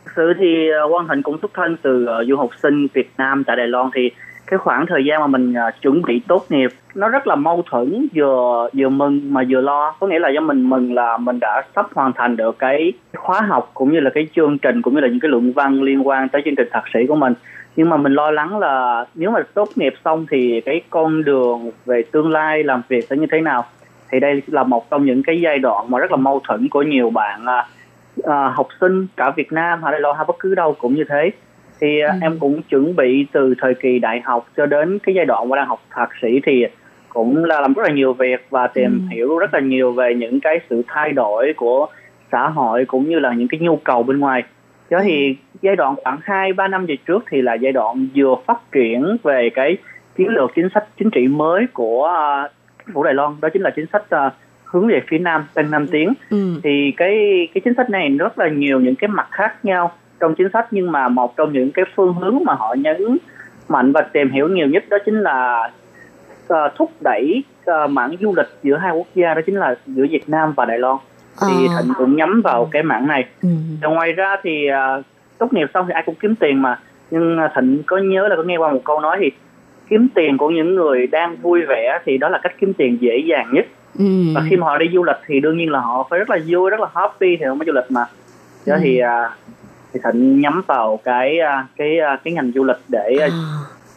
[0.05, 3.09] Thực sự thì ờ, Quang Thịnh cũng xuất thân từ ờ, du học sinh Việt
[3.17, 4.01] Nam tại Đài Loan thì
[4.51, 7.63] cái khoảng thời gian mà mình uh, chuẩn bị tốt nghiệp nó rất là mâu
[7.69, 9.95] thuẫn vừa vừa mừng mà vừa lo.
[9.99, 13.41] Có nghĩa là do mình mừng là mình đã sắp hoàn thành được cái khóa
[13.41, 16.07] học cũng như là cái chương trình cũng như là những cái luận văn liên
[16.07, 17.33] quan tới chương trình thạc sĩ của mình.
[17.75, 21.71] Nhưng mà mình lo lắng là nếu mà tốt nghiệp xong thì cái con đường
[21.85, 23.65] về tương lai làm việc sẽ như thế nào?
[24.11, 26.81] Thì đây là một trong những cái giai đoạn mà rất là mâu thuẫn của
[26.81, 27.45] nhiều bạn
[28.19, 31.03] uh, học sinh cả Việt Nam hay là Loan hay bất cứ đâu cũng như
[31.09, 31.31] thế
[31.81, 35.25] thì à, em cũng chuẩn bị từ thời kỳ đại học cho đến cái giai
[35.25, 36.65] đoạn mà đang học thạc sĩ thì
[37.09, 40.39] cũng là làm rất là nhiều việc và tìm hiểu rất là nhiều về những
[40.39, 41.87] cái sự thay đổi của
[42.31, 44.43] xã hội cũng như là những cái nhu cầu bên ngoài.
[44.89, 48.35] Đó thì giai đoạn khoảng 2 3 năm về trước thì là giai đoạn vừa
[48.45, 49.77] phát triển về cái
[50.17, 52.49] chiến lược chính sách chính trị mới của à,
[52.85, 54.31] chính phủ Đài Loan đó chính là chính sách à,
[54.63, 56.13] hướng về phía nam tăng nam tiến.
[56.29, 56.59] Ừ.
[56.63, 59.91] thì cái cái chính sách này rất là nhiều những cái mặt khác nhau
[60.21, 63.17] trong chính sách nhưng mà một trong những cái phương hướng mà họ nhấn
[63.69, 65.69] mạnh và tìm hiểu nhiều nhất đó chính là
[66.47, 70.05] ờ, thúc đẩy ờ, mảng du lịch giữa hai quốc gia đó chính là giữa
[70.11, 70.97] Việt Nam và Đài Loan
[71.47, 71.81] thì Ờ.
[71.81, 73.49] thịnh cũng nhắm vào cái mảng này Ừ.
[73.81, 74.97] Rồi ngoài ra thì à,
[75.37, 76.79] tốt nghiệp xong thì ai cũng kiếm tiền mà
[77.11, 79.31] nhưng à, thịnh có nhớ là có nghe qua một câu nói thì
[79.89, 83.17] kiếm tiền của những người đang vui vẻ thì đó là cách kiếm tiền dễ
[83.17, 83.65] dàng nhất
[83.99, 84.05] Ừ.
[84.35, 86.37] và khi mà họ đi du lịch thì đương nhiên là họ phải rất là
[86.47, 88.01] vui rất là happy thì họ mới du lịch mà
[88.67, 88.79] đó Ừ.
[88.83, 89.29] thì à,
[89.93, 93.27] thì thịnh nhắm vào cái à, cái à, cái ngành du lịch để à,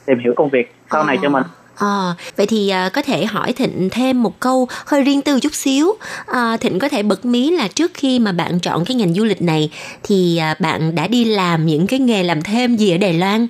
[0.06, 1.42] tìm hiểu công việc sau này cho mình
[1.78, 5.54] Ờ, vậy thì à, có thể hỏi Thịnh thêm một câu hơi riêng tư chút
[5.54, 5.86] xíu.
[6.26, 9.24] À, Thịnh có thể bật mí là trước khi mà bạn chọn cái ngành du
[9.24, 9.70] lịch này
[10.02, 13.46] thì à, bạn đã đi làm những cái nghề làm thêm gì ở Đài Loan?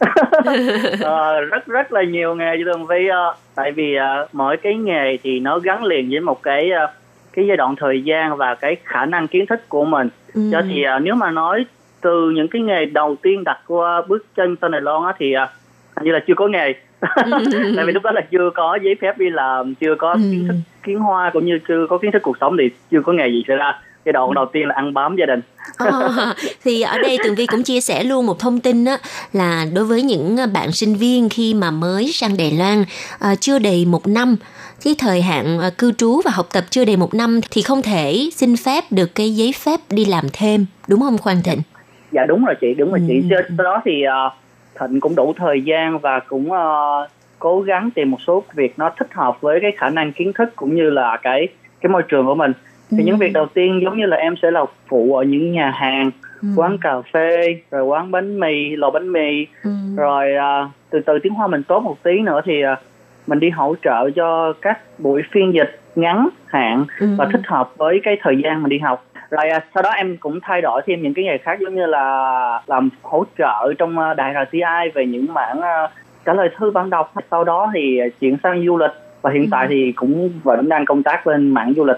[1.00, 4.74] Ờ, rất rất là nhiều nghề chứ Tường Vi ờ, tại vì ờ, mỗi cái
[4.74, 6.70] nghề thì nó gắn liền với một cái
[7.32, 10.42] cái giai đoạn thời gian và cái khả năng kiến thức của mình Ừ.
[10.52, 11.66] cho thì ờ, nếu mà nói
[12.00, 15.32] từ những cái nghề đầu tiên đặt qua bước chân sang Đài Loan á thì
[15.32, 15.46] ờ,
[15.96, 16.72] hình như là chưa có nghề.
[17.76, 20.56] Tại vì lúc đó là chưa có giấy phép đi làm chưa có kiến thức
[20.82, 23.44] kiến hoa cũng như chưa có kiến thức cuộc sống thì chưa có nghề gì
[23.48, 23.80] xảy ra.
[24.04, 25.40] Giai đoạn đầu tiên là ăn bám gia đình.
[25.76, 26.34] Ờ,
[26.64, 28.98] thì ở đây Tường Vi cũng chia sẻ luôn một thông tin á
[29.32, 32.84] là đối với những bạn sinh viên khi mà mới sang Đài Loan
[33.18, 34.36] à, chưa đầy một năm
[34.84, 37.82] cái thời hạn à, cư trú và học tập chưa đầy một năm thì không
[37.82, 41.60] thể xin phép được cái giấy phép đi làm thêm đúng không Khoan Thịnh?
[42.16, 43.20] Dạ đúng rồi chị đúng rồi chị.
[43.20, 44.30] Do do đó thì ờ,
[44.80, 47.08] thịnh cũng đủ thời gian và cũng ờ,
[47.38, 50.56] cố gắng tìm một số việc nó thích hợp với cái khả năng kiến thức
[50.56, 51.48] cũng như là cái
[51.80, 52.52] cái môi trường của mình.
[52.90, 55.70] Thì những việc đầu tiên giống như là em sẽ là phụ ở những nhà
[55.70, 56.10] hàng
[56.56, 59.46] quán cà phê rồi quán bánh mì lò bánh mì.
[59.96, 62.76] Rồi ờ, từ từ tiếng hoa mình tốt một tí nữa thì ờ,
[63.26, 66.84] mình đi hỗ trợ cho các buổi phiên dịch ngắn hạn
[67.18, 70.16] và thích hợp với cái thời gian mình đi học rồi à, sau đó em
[70.16, 73.98] cũng thay đổi thêm những cái nghề khác giống như là làm hỗ trợ trong
[73.98, 75.88] à, đài RTI về những mảng à,
[76.24, 77.12] trả lời thư bạn đọc.
[77.30, 78.90] Sau đó thì chuyển sang du lịch
[79.22, 81.96] và hiện tại thì cũng vẫn đang công tác lên mảng du lịch.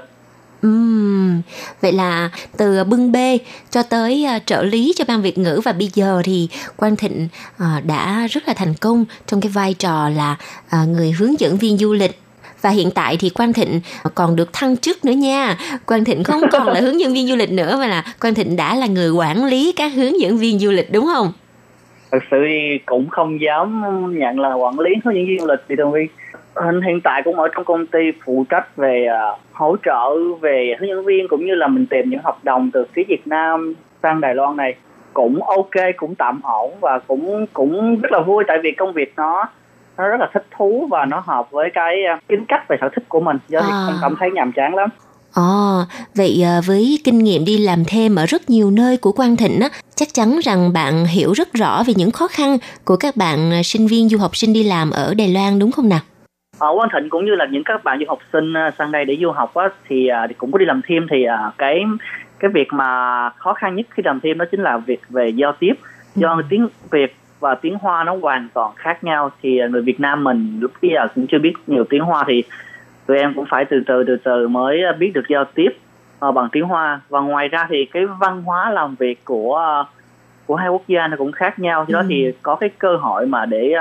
[0.62, 1.42] Ừm,
[1.80, 3.38] vậy là từ bưng bê
[3.70, 7.28] cho tới à, trợ lý cho ban Việt ngữ và bây giờ thì Quang Thịnh
[7.58, 10.36] à, đã rất là thành công trong cái vai trò là
[10.68, 12.18] à, người hướng dẫn viên du lịch
[12.62, 13.80] và hiện tại thì Quang Thịnh
[14.14, 15.56] còn được thăng chức nữa nha.
[15.86, 18.56] Quang Thịnh không còn là hướng dẫn viên du lịch nữa mà là Quang Thịnh
[18.56, 21.32] đã là người quản lý các hướng dẫn viên du lịch đúng không?
[22.12, 23.82] thật sự thì cũng không dám
[24.18, 26.08] nhận là quản lý hướng dẫn viên du lịch thì thường vi
[26.86, 29.20] hiện tại cũng ở trong công ty phụ trách về à,
[29.52, 32.84] hỗ trợ về hướng dẫn viên cũng như là mình tìm những hợp đồng từ
[32.94, 34.74] phía Việt Nam sang Đài Loan này
[35.14, 39.12] cũng ok cũng tạm ổn và cũng cũng rất là vui tại vì công việc
[39.16, 39.44] nó
[39.98, 42.88] nó rất là thích thú và nó hợp với cái à, tính cách về sở
[42.96, 43.82] thích của mình do thì À.
[43.86, 44.88] không cảm thấy nhàm chán lắm
[45.34, 45.82] Ồ,
[46.14, 49.60] vậy à, với kinh nghiệm đi làm thêm ở rất nhiều nơi của Quang Thịnh
[49.60, 53.52] á, chắc chắn rằng bạn hiểu rất rõ về những khó khăn của các bạn
[53.52, 56.00] à, sinh viên du học sinh đi làm ở Đài Loan đúng không nào?
[56.58, 59.04] ở Quang Thịnh cũng như là những các bạn du học sinh à, sang đây
[59.04, 61.80] để du học á thì, à, thì cũng có đi làm thêm thì à, cái
[62.40, 62.84] cái việc mà
[63.36, 65.72] khó khăn nhất khi làm thêm đó chính là việc về giao tiếp
[66.16, 69.30] do tiếng Việt và tiếng Hoa nó hoàn toàn khác nhau.
[69.42, 72.24] Thì à, người Việt Nam mình lúc bây giờ cũng chưa biết nhiều tiếng Hoa
[72.26, 72.44] thì
[73.06, 75.68] tụi em cũng phải từ từ từ từ mới à, biết được giao tiếp
[76.20, 77.00] à, bằng tiếng Hoa.
[77.08, 79.84] Và ngoài ra thì cái văn hóa làm việc của
[80.46, 81.84] của hai quốc gia nó cũng khác nhau.
[81.88, 83.74] Do đó thì có cái cơ hội mà để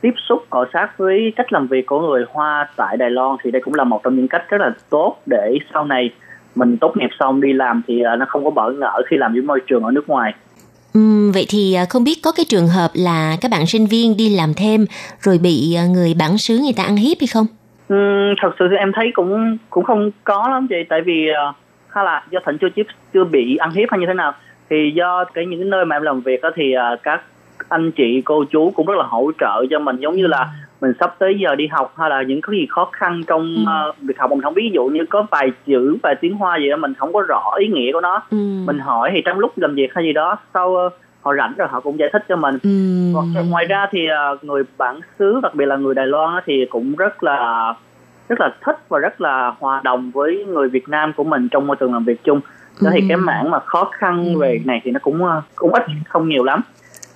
[0.00, 3.50] tiếp xúc cọ sát với cách làm việc của người Hoa tại Đài Loan thì
[3.50, 6.10] đây cũng là một trong những cách rất là tốt để sau này
[6.54, 9.42] mình tốt nghiệp xong đi làm thì nó không có bỡ ngỡ khi làm với
[9.42, 10.34] môi trường ở nước ngoài.
[10.96, 14.16] Uhm, vậy thì à, không biết có cái trường hợp là các bạn sinh viên
[14.16, 14.86] đi làm thêm
[15.20, 17.46] rồi bị à, người bản xứ người ta ăn hiếp hay không?
[17.88, 20.76] Ừm, thật sự thì em thấy cũng cũng không có lắm chị.
[20.88, 21.52] Tại vì à,
[21.88, 22.82] khá hay là do thịnh chưa chưa
[23.14, 24.32] chưa bị ăn hiếp hay như thế nào.
[24.70, 27.22] Thì do cái những cái nơi mà em làm việc đó thì các
[27.68, 29.96] anh chị cô chú cũng rất là hỗ trợ cho mình.
[29.96, 30.48] Giống như là
[30.80, 33.84] mình sắp tới giờ đi học hay là những cái gì khó khăn trong à,
[34.02, 36.76] việc học mình không ví dụ như có vài chữ vài tiếng hoa gì đó
[36.76, 38.22] mình không có rõ ý nghĩa của nó.
[38.66, 40.88] Mình hỏi thì trong lúc làm việc hay gì đó sau ờ,
[41.22, 42.58] họ rảnh rồi họ cũng giải thích cho mình.
[43.14, 46.66] Hoặc- ngoài ra thì ờ, người bản xứ đặc biệt là người Đài Loan thì
[46.70, 47.74] cũng rất là
[48.28, 51.66] rất là thích và rất là hòa đồng với người Việt Nam của mình trong
[51.66, 52.40] môi trường làm việc chung.
[52.82, 55.22] Đó thì cái mảng mà khó khăn về này thì nó cũng
[55.56, 56.60] cũng ít không nhiều lắm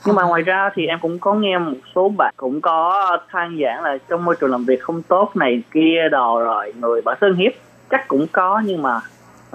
[0.04, 3.58] nhưng mà ngoài ra thì em cũng có nghe một số bạn cũng có than
[3.62, 7.18] giảng là trong môi trường làm việc không tốt này kia đồ rồi người bản
[7.20, 7.52] xứ hiếp
[7.90, 9.00] chắc cũng có nhưng mà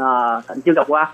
[0.01, 1.11] uh, chưa gặp qua.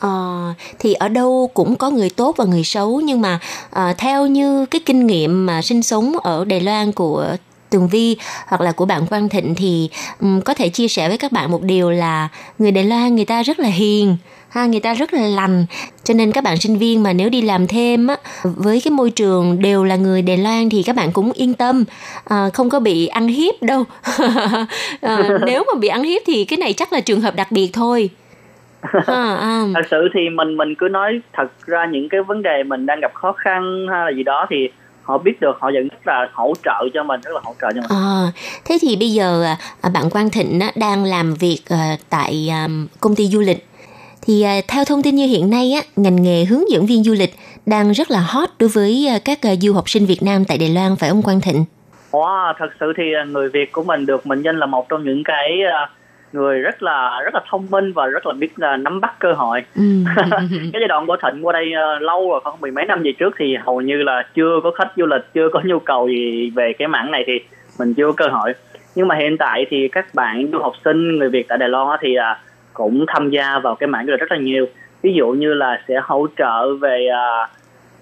[0.00, 3.38] Ờ, thì ở đâu cũng có người tốt và người xấu nhưng mà
[3.70, 7.26] à, theo như cái kinh nghiệm mà sinh sống ở Đài Loan của
[7.70, 8.16] Tường Vi
[8.46, 9.90] hoặc là của bạn Quang Thịnh thì
[10.20, 13.24] um, có thể chia sẻ với các bạn một điều là người Đài Loan người
[13.24, 14.16] ta rất là hiền
[14.48, 15.66] ha người ta rất là lành.
[16.04, 19.10] Cho nên các bạn sinh viên mà nếu đi làm thêm á với cái môi
[19.10, 21.84] trường đều là người Đài Loan thì các bạn cũng yên tâm.
[22.24, 23.84] À, không có bị ăn hiếp đâu.
[25.00, 27.70] À, nếu mà bị ăn hiếp thì cái này chắc là trường hợp đặc biệt
[27.72, 28.10] thôi.
[29.06, 29.64] À, à.
[29.74, 33.00] thật sự thì mình mình cứ nói thật ra những cái vấn đề mình đang
[33.00, 34.56] gặp khó khăn hay là gì đó thì
[35.02, 37.68] họ biết được họ vẫn rất là hỗ trợ cho mình rất là hỗ trợ
[37.74, 37.90] cho mình.
[37.90, 38.32] À,
[38.64, 39.44] thế thì bây giờ
[39.80, 42.68] à, bạn Quang Thịnh đang làm việc à, tại à,
[43.00, 43.68] công ty du lịch.
[44.28, 47.12] Thì à, theo thông tin như hiện nay á, ngành nghề hướng dẫn viên du
[47.18, 47.30] lịch
[47.66, 50.58] đang rất là hot đối với à, các à, du học sinh Việt Nam tại
[50.58, 51.64] Đài Loan phải ông Quang Thịnh?
[52.10, 55.24] Wow, thật sự thì người Việt của mình được mệnh danh là một trong những
[55.24, 55.58] cái
[56.32, 59.32] người rất là rất là thông minh và rất là biết là nắm bắt cơ
[59.32, 59.62] hội.
[59.74, 59.82] Ừ.
[60.50, 61.66] cái giai đoạn của Thịnh qua đây
[62.00, 64.92] lâu rồi, khoảng mười mấy năm về trước thì hầu như là chưa có khách
[64.96, 67.32] du lịch, chưa có nhu cầu gì về cái mảng này thì
[67.78, 68.52] mình chưa có cơ hội.
[68.94, 71.98] Nhưng mà hiện tại thì các bạn du học sinh người Việt tại Đài Loan
[72.02, 72.16] thì
[72.78, 74.66] cũng tham gia vào cái mảng lịch rất là nhiều.
[75.02, 77.06] Ví dụ như là sẽ hỗ trợ về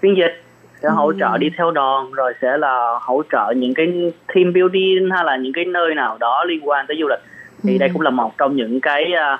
[0.01, 0.43] phiên dịch
[0.83, 3.87] sẽ hỗ trợ đi theo đoàn rồi sẽ là hỗ trợ những cái
[4.35, 7.19] team building hay là những cái nơi nào đó liên quan tới du lịch
[7.63, 9.39] thì đây cũng là một trong những cái à,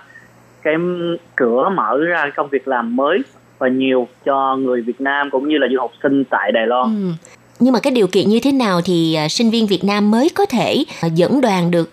[0.63, 0.75] cái
[1.35, 3.19] cửa mở ra công việc làm mới
[3.57, 6.85] và nhiều cho người Việt Nam cũng như là du học sinh tại Đài Loan.
[6.85, 7.11] Ừ.
[7.59, 10.29] Nhưng mà cái điều kiện như thế nào thì à, sinh viên Việt Nam mới
[10.35, 10.83] có thể
[11.13, 11.89] dẫn đoàn được?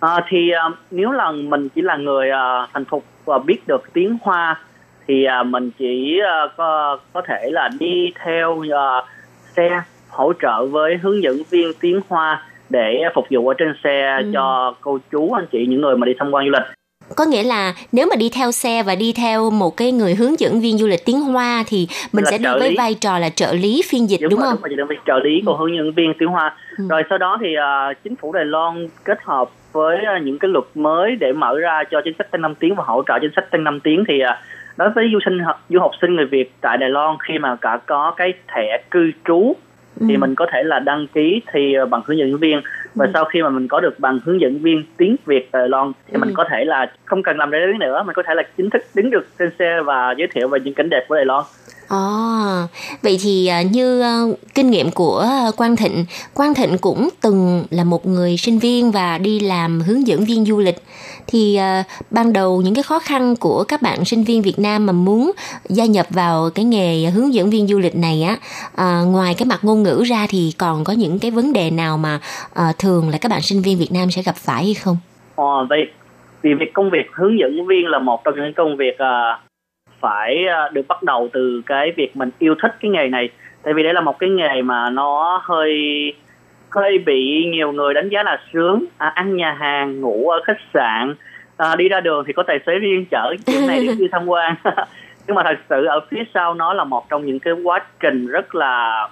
[0.00, 3.82] À, thì à, nếu là mình chỉ là người à, thành thục và biết được
[3.92, 4.60] tiếng Hoa
[5.08, 9.02] thì à, mình chỉ à, có có thể là đi theo à,
[9.56, 14.18] xe hỗ trợ với hướng dẫn viên tiếng Hoa để phục vụ ở trên xe
[14.22, 14.30] Ừ.
[14.34, 16.62] cho cô chú anh chị những người mà đi tham quan du lịch.
[17.16, 20.40] Có nghĩa là nếu mà đi theo xe và đi theo một cái người hướng
[20.40, 22.76] dẫn viên du lịch tiếng Hoa thì mình Là sẽ đi với lý.
[22.76, 24.58] vai trò là trợ lý phiên dịch đúng, rồi, không?
[24.62, 26.56] Đúng rồi, đúng trợ lý của hướng dẫn viên tiếng Hoa.
[26.90, 30.48] Rồi sau đó thì à, chính phủ Đài Loan kết hợp với à, những cái
[30.50, 33.30] luật mới để mở ra cho chính sách tăng 5 tiếng và hỗ trợ chính
[33.36, 34.40] sách tăng 5 tiếng thì à,
[34.76, 37.78] đối với du sinh du học sinh người Việt tại Đài Loan khi mà cả
[37.86, 39.52] có cái thẻ cư trú
[40.08, 40.18] thì Ừ.
[40.18, 42.60] mình có thể là đăng ký thi à, bằng hướng dẫn viên
[42.94, 45.92] và sau khi mà mình có được bằng hướng dẫn viên tiếng Việt Đài Loan
[46.06, 46.18] thì Ừ.
[46.18, 48.70] mình có thể là không cần làm đại lý nữa mình có thể là chính
[48.70, 51.44] thức đứng được trên xe và giới thiệu về những cảnh đẹp của Đài Loan
[51.88, 51.98] À,
[53.02, 55.26] vậy thì ờ, như ờ, kinh nghiệm của
[55.56, 60.06] Quang Thịnh, Quang Thịnh cũng từng là một người sinh viên và đi làm hướng
[60.06, 60.76] dẫn viên du lịch.
[61.26, 61.58] Thì
[62.10, 65.32] ban đầu những cái khó khăn của các bạn sinh viên Việt Nam mà muốn
[65.68, 68.36] gia nhập vào cái nghề hướng dẫn viên du lịch này á,
[69.04, 72.20] ngoài cái mặt ngôn ngữ ra thì còn có những cái vấn đề nào mà
[72.78, 74.96] thường là các bạn sinh viên Việt Nam sẽ gặp phải hay không?
[75.36, 75.86] à vậy
[76.42, 79.47] vì việc công việc hướng dẫn viên là một trong những công việc uh
[80.00, 83.30] phải à, được bắt đầu từ cái việc mình yêu thích cái nghề này.
[83.62, 85.74] Tại vì đây là một cái nghề mà nó hơi
[86.70, 88.84] hơi bị nhiều người đánh giá là sướng.
[88.98, 91.14] À, ăn nhà hàng ngủ ở khách sạn
[91.56, 94.26] à, đi ra đường thì có tài xế riêng chở chuyện này để đi tham
[94.26, 94.54] quan.
[95.26, 98.26] Nhưng mà thật sự ở phía sau nó là một trong những cái quá trình
[98.26, 99.08] rất là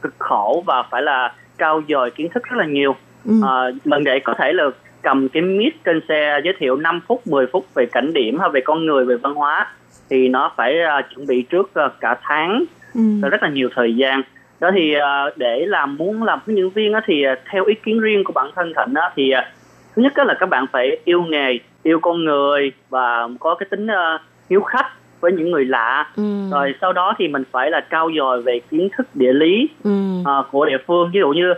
[0.00, 2.96] cực khổ và phải là trau dồi kiến thức rất là nhiều.
[3.24, 3.32] Ừ.
[3.46, 4.64] à, mình để có thể là
[5.02, 8.48] cầm cái mic trên xe giới thiệu 5 phút 10 phút về cảnh điểm hay
[8.52, 9.66] về con người về văn hóa
[10.10, 13.00] thì nó phải à, chuẩn bị trước à, cả tháng Ừ.
[13.30, 14.22] rất là nhiều thời gian
[14.60, 17.74] đó thì à, để làm muốn làm hướng dẫn viên á, thì à, theo ý
[17.74, 19.50] kiến riêng của bản thân Thịnh á, thì à,
[19.96, 23.66] thứ nhất á là các bạn phải yêu nghề yêu con người và có cái
[23.70, 24.18] tính à,
[24.50, 24.86] hiếu khách
[25.20, 26.22] với những người lạ Ừ.
[26.50, 29.90] rồi sau đó thì mình phải là trau dồi về kiến thức địa lý Ừ.
[30.24, 31.54] à, của địa phương ví dụ như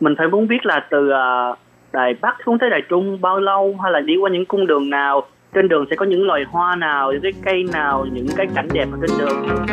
[0.00, 1.52] mình phải muốn biết là từ à,
[1.92, 4.90] đài bắc xuống tới đài trung bao lâu hay là đi qua những cung đường
[4.90, 8.46] nào trên đường sẽ có những loài hoa nào những cái cây nào những cái
[8.54, 9.66] cảnh đẹp ở trên đường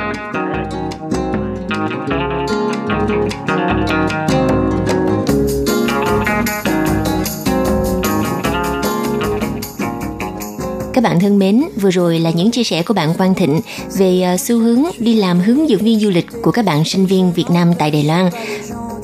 [10.93, 13.61] Các bạn thân mến, vừa rồi là những chia sẻ của bạn Quang Thịnh
[13.97, 17.05] về à, xu hướng đi làm hướng dẫn viên du lịch của các bạn sinh
[17.05, 18.29] viên Việt Nam tại Đài Loan.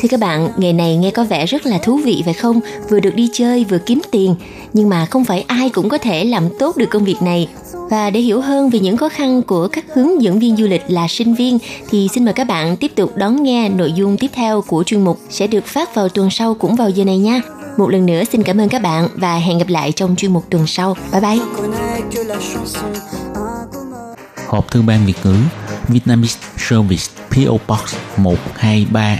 [0.02, 2.60] Thưa các bạn, nghề này nghe có vẻ rất là thú vị phải không?
[2.90, 4.36] Vừa được đi chơi vừa kiếm tiền,
[4.74, 7.48] nhưng mà không phải ai cũng có thể làm tốt được công việc này.
[7.90, 10.82] Và để hiểu hơn về những khó khăn của các hướng dẫn viên du lịch
[10.88, 11.58] là sinh viên
[11.90, 15.04] thì xin mời các bạn tiếp tục đón nghe nội dung tiếp theo của chuyên
[15.04, 17.42] mục sẽ được phát vào tuần sau cũng vào giờ này nha.
[17.78, 20.44] Một lần nữa xin cảm ơn các bạn và hẹn gặp lại trong chuyên mục
[20.50, 20.98] tuần sau.
[21.12, 21.40] Bye bye.
[24.48, 25.36] Hộp thư ban Việt ngữ
[25.88, 29.20] Vietnamese Service PO Box 123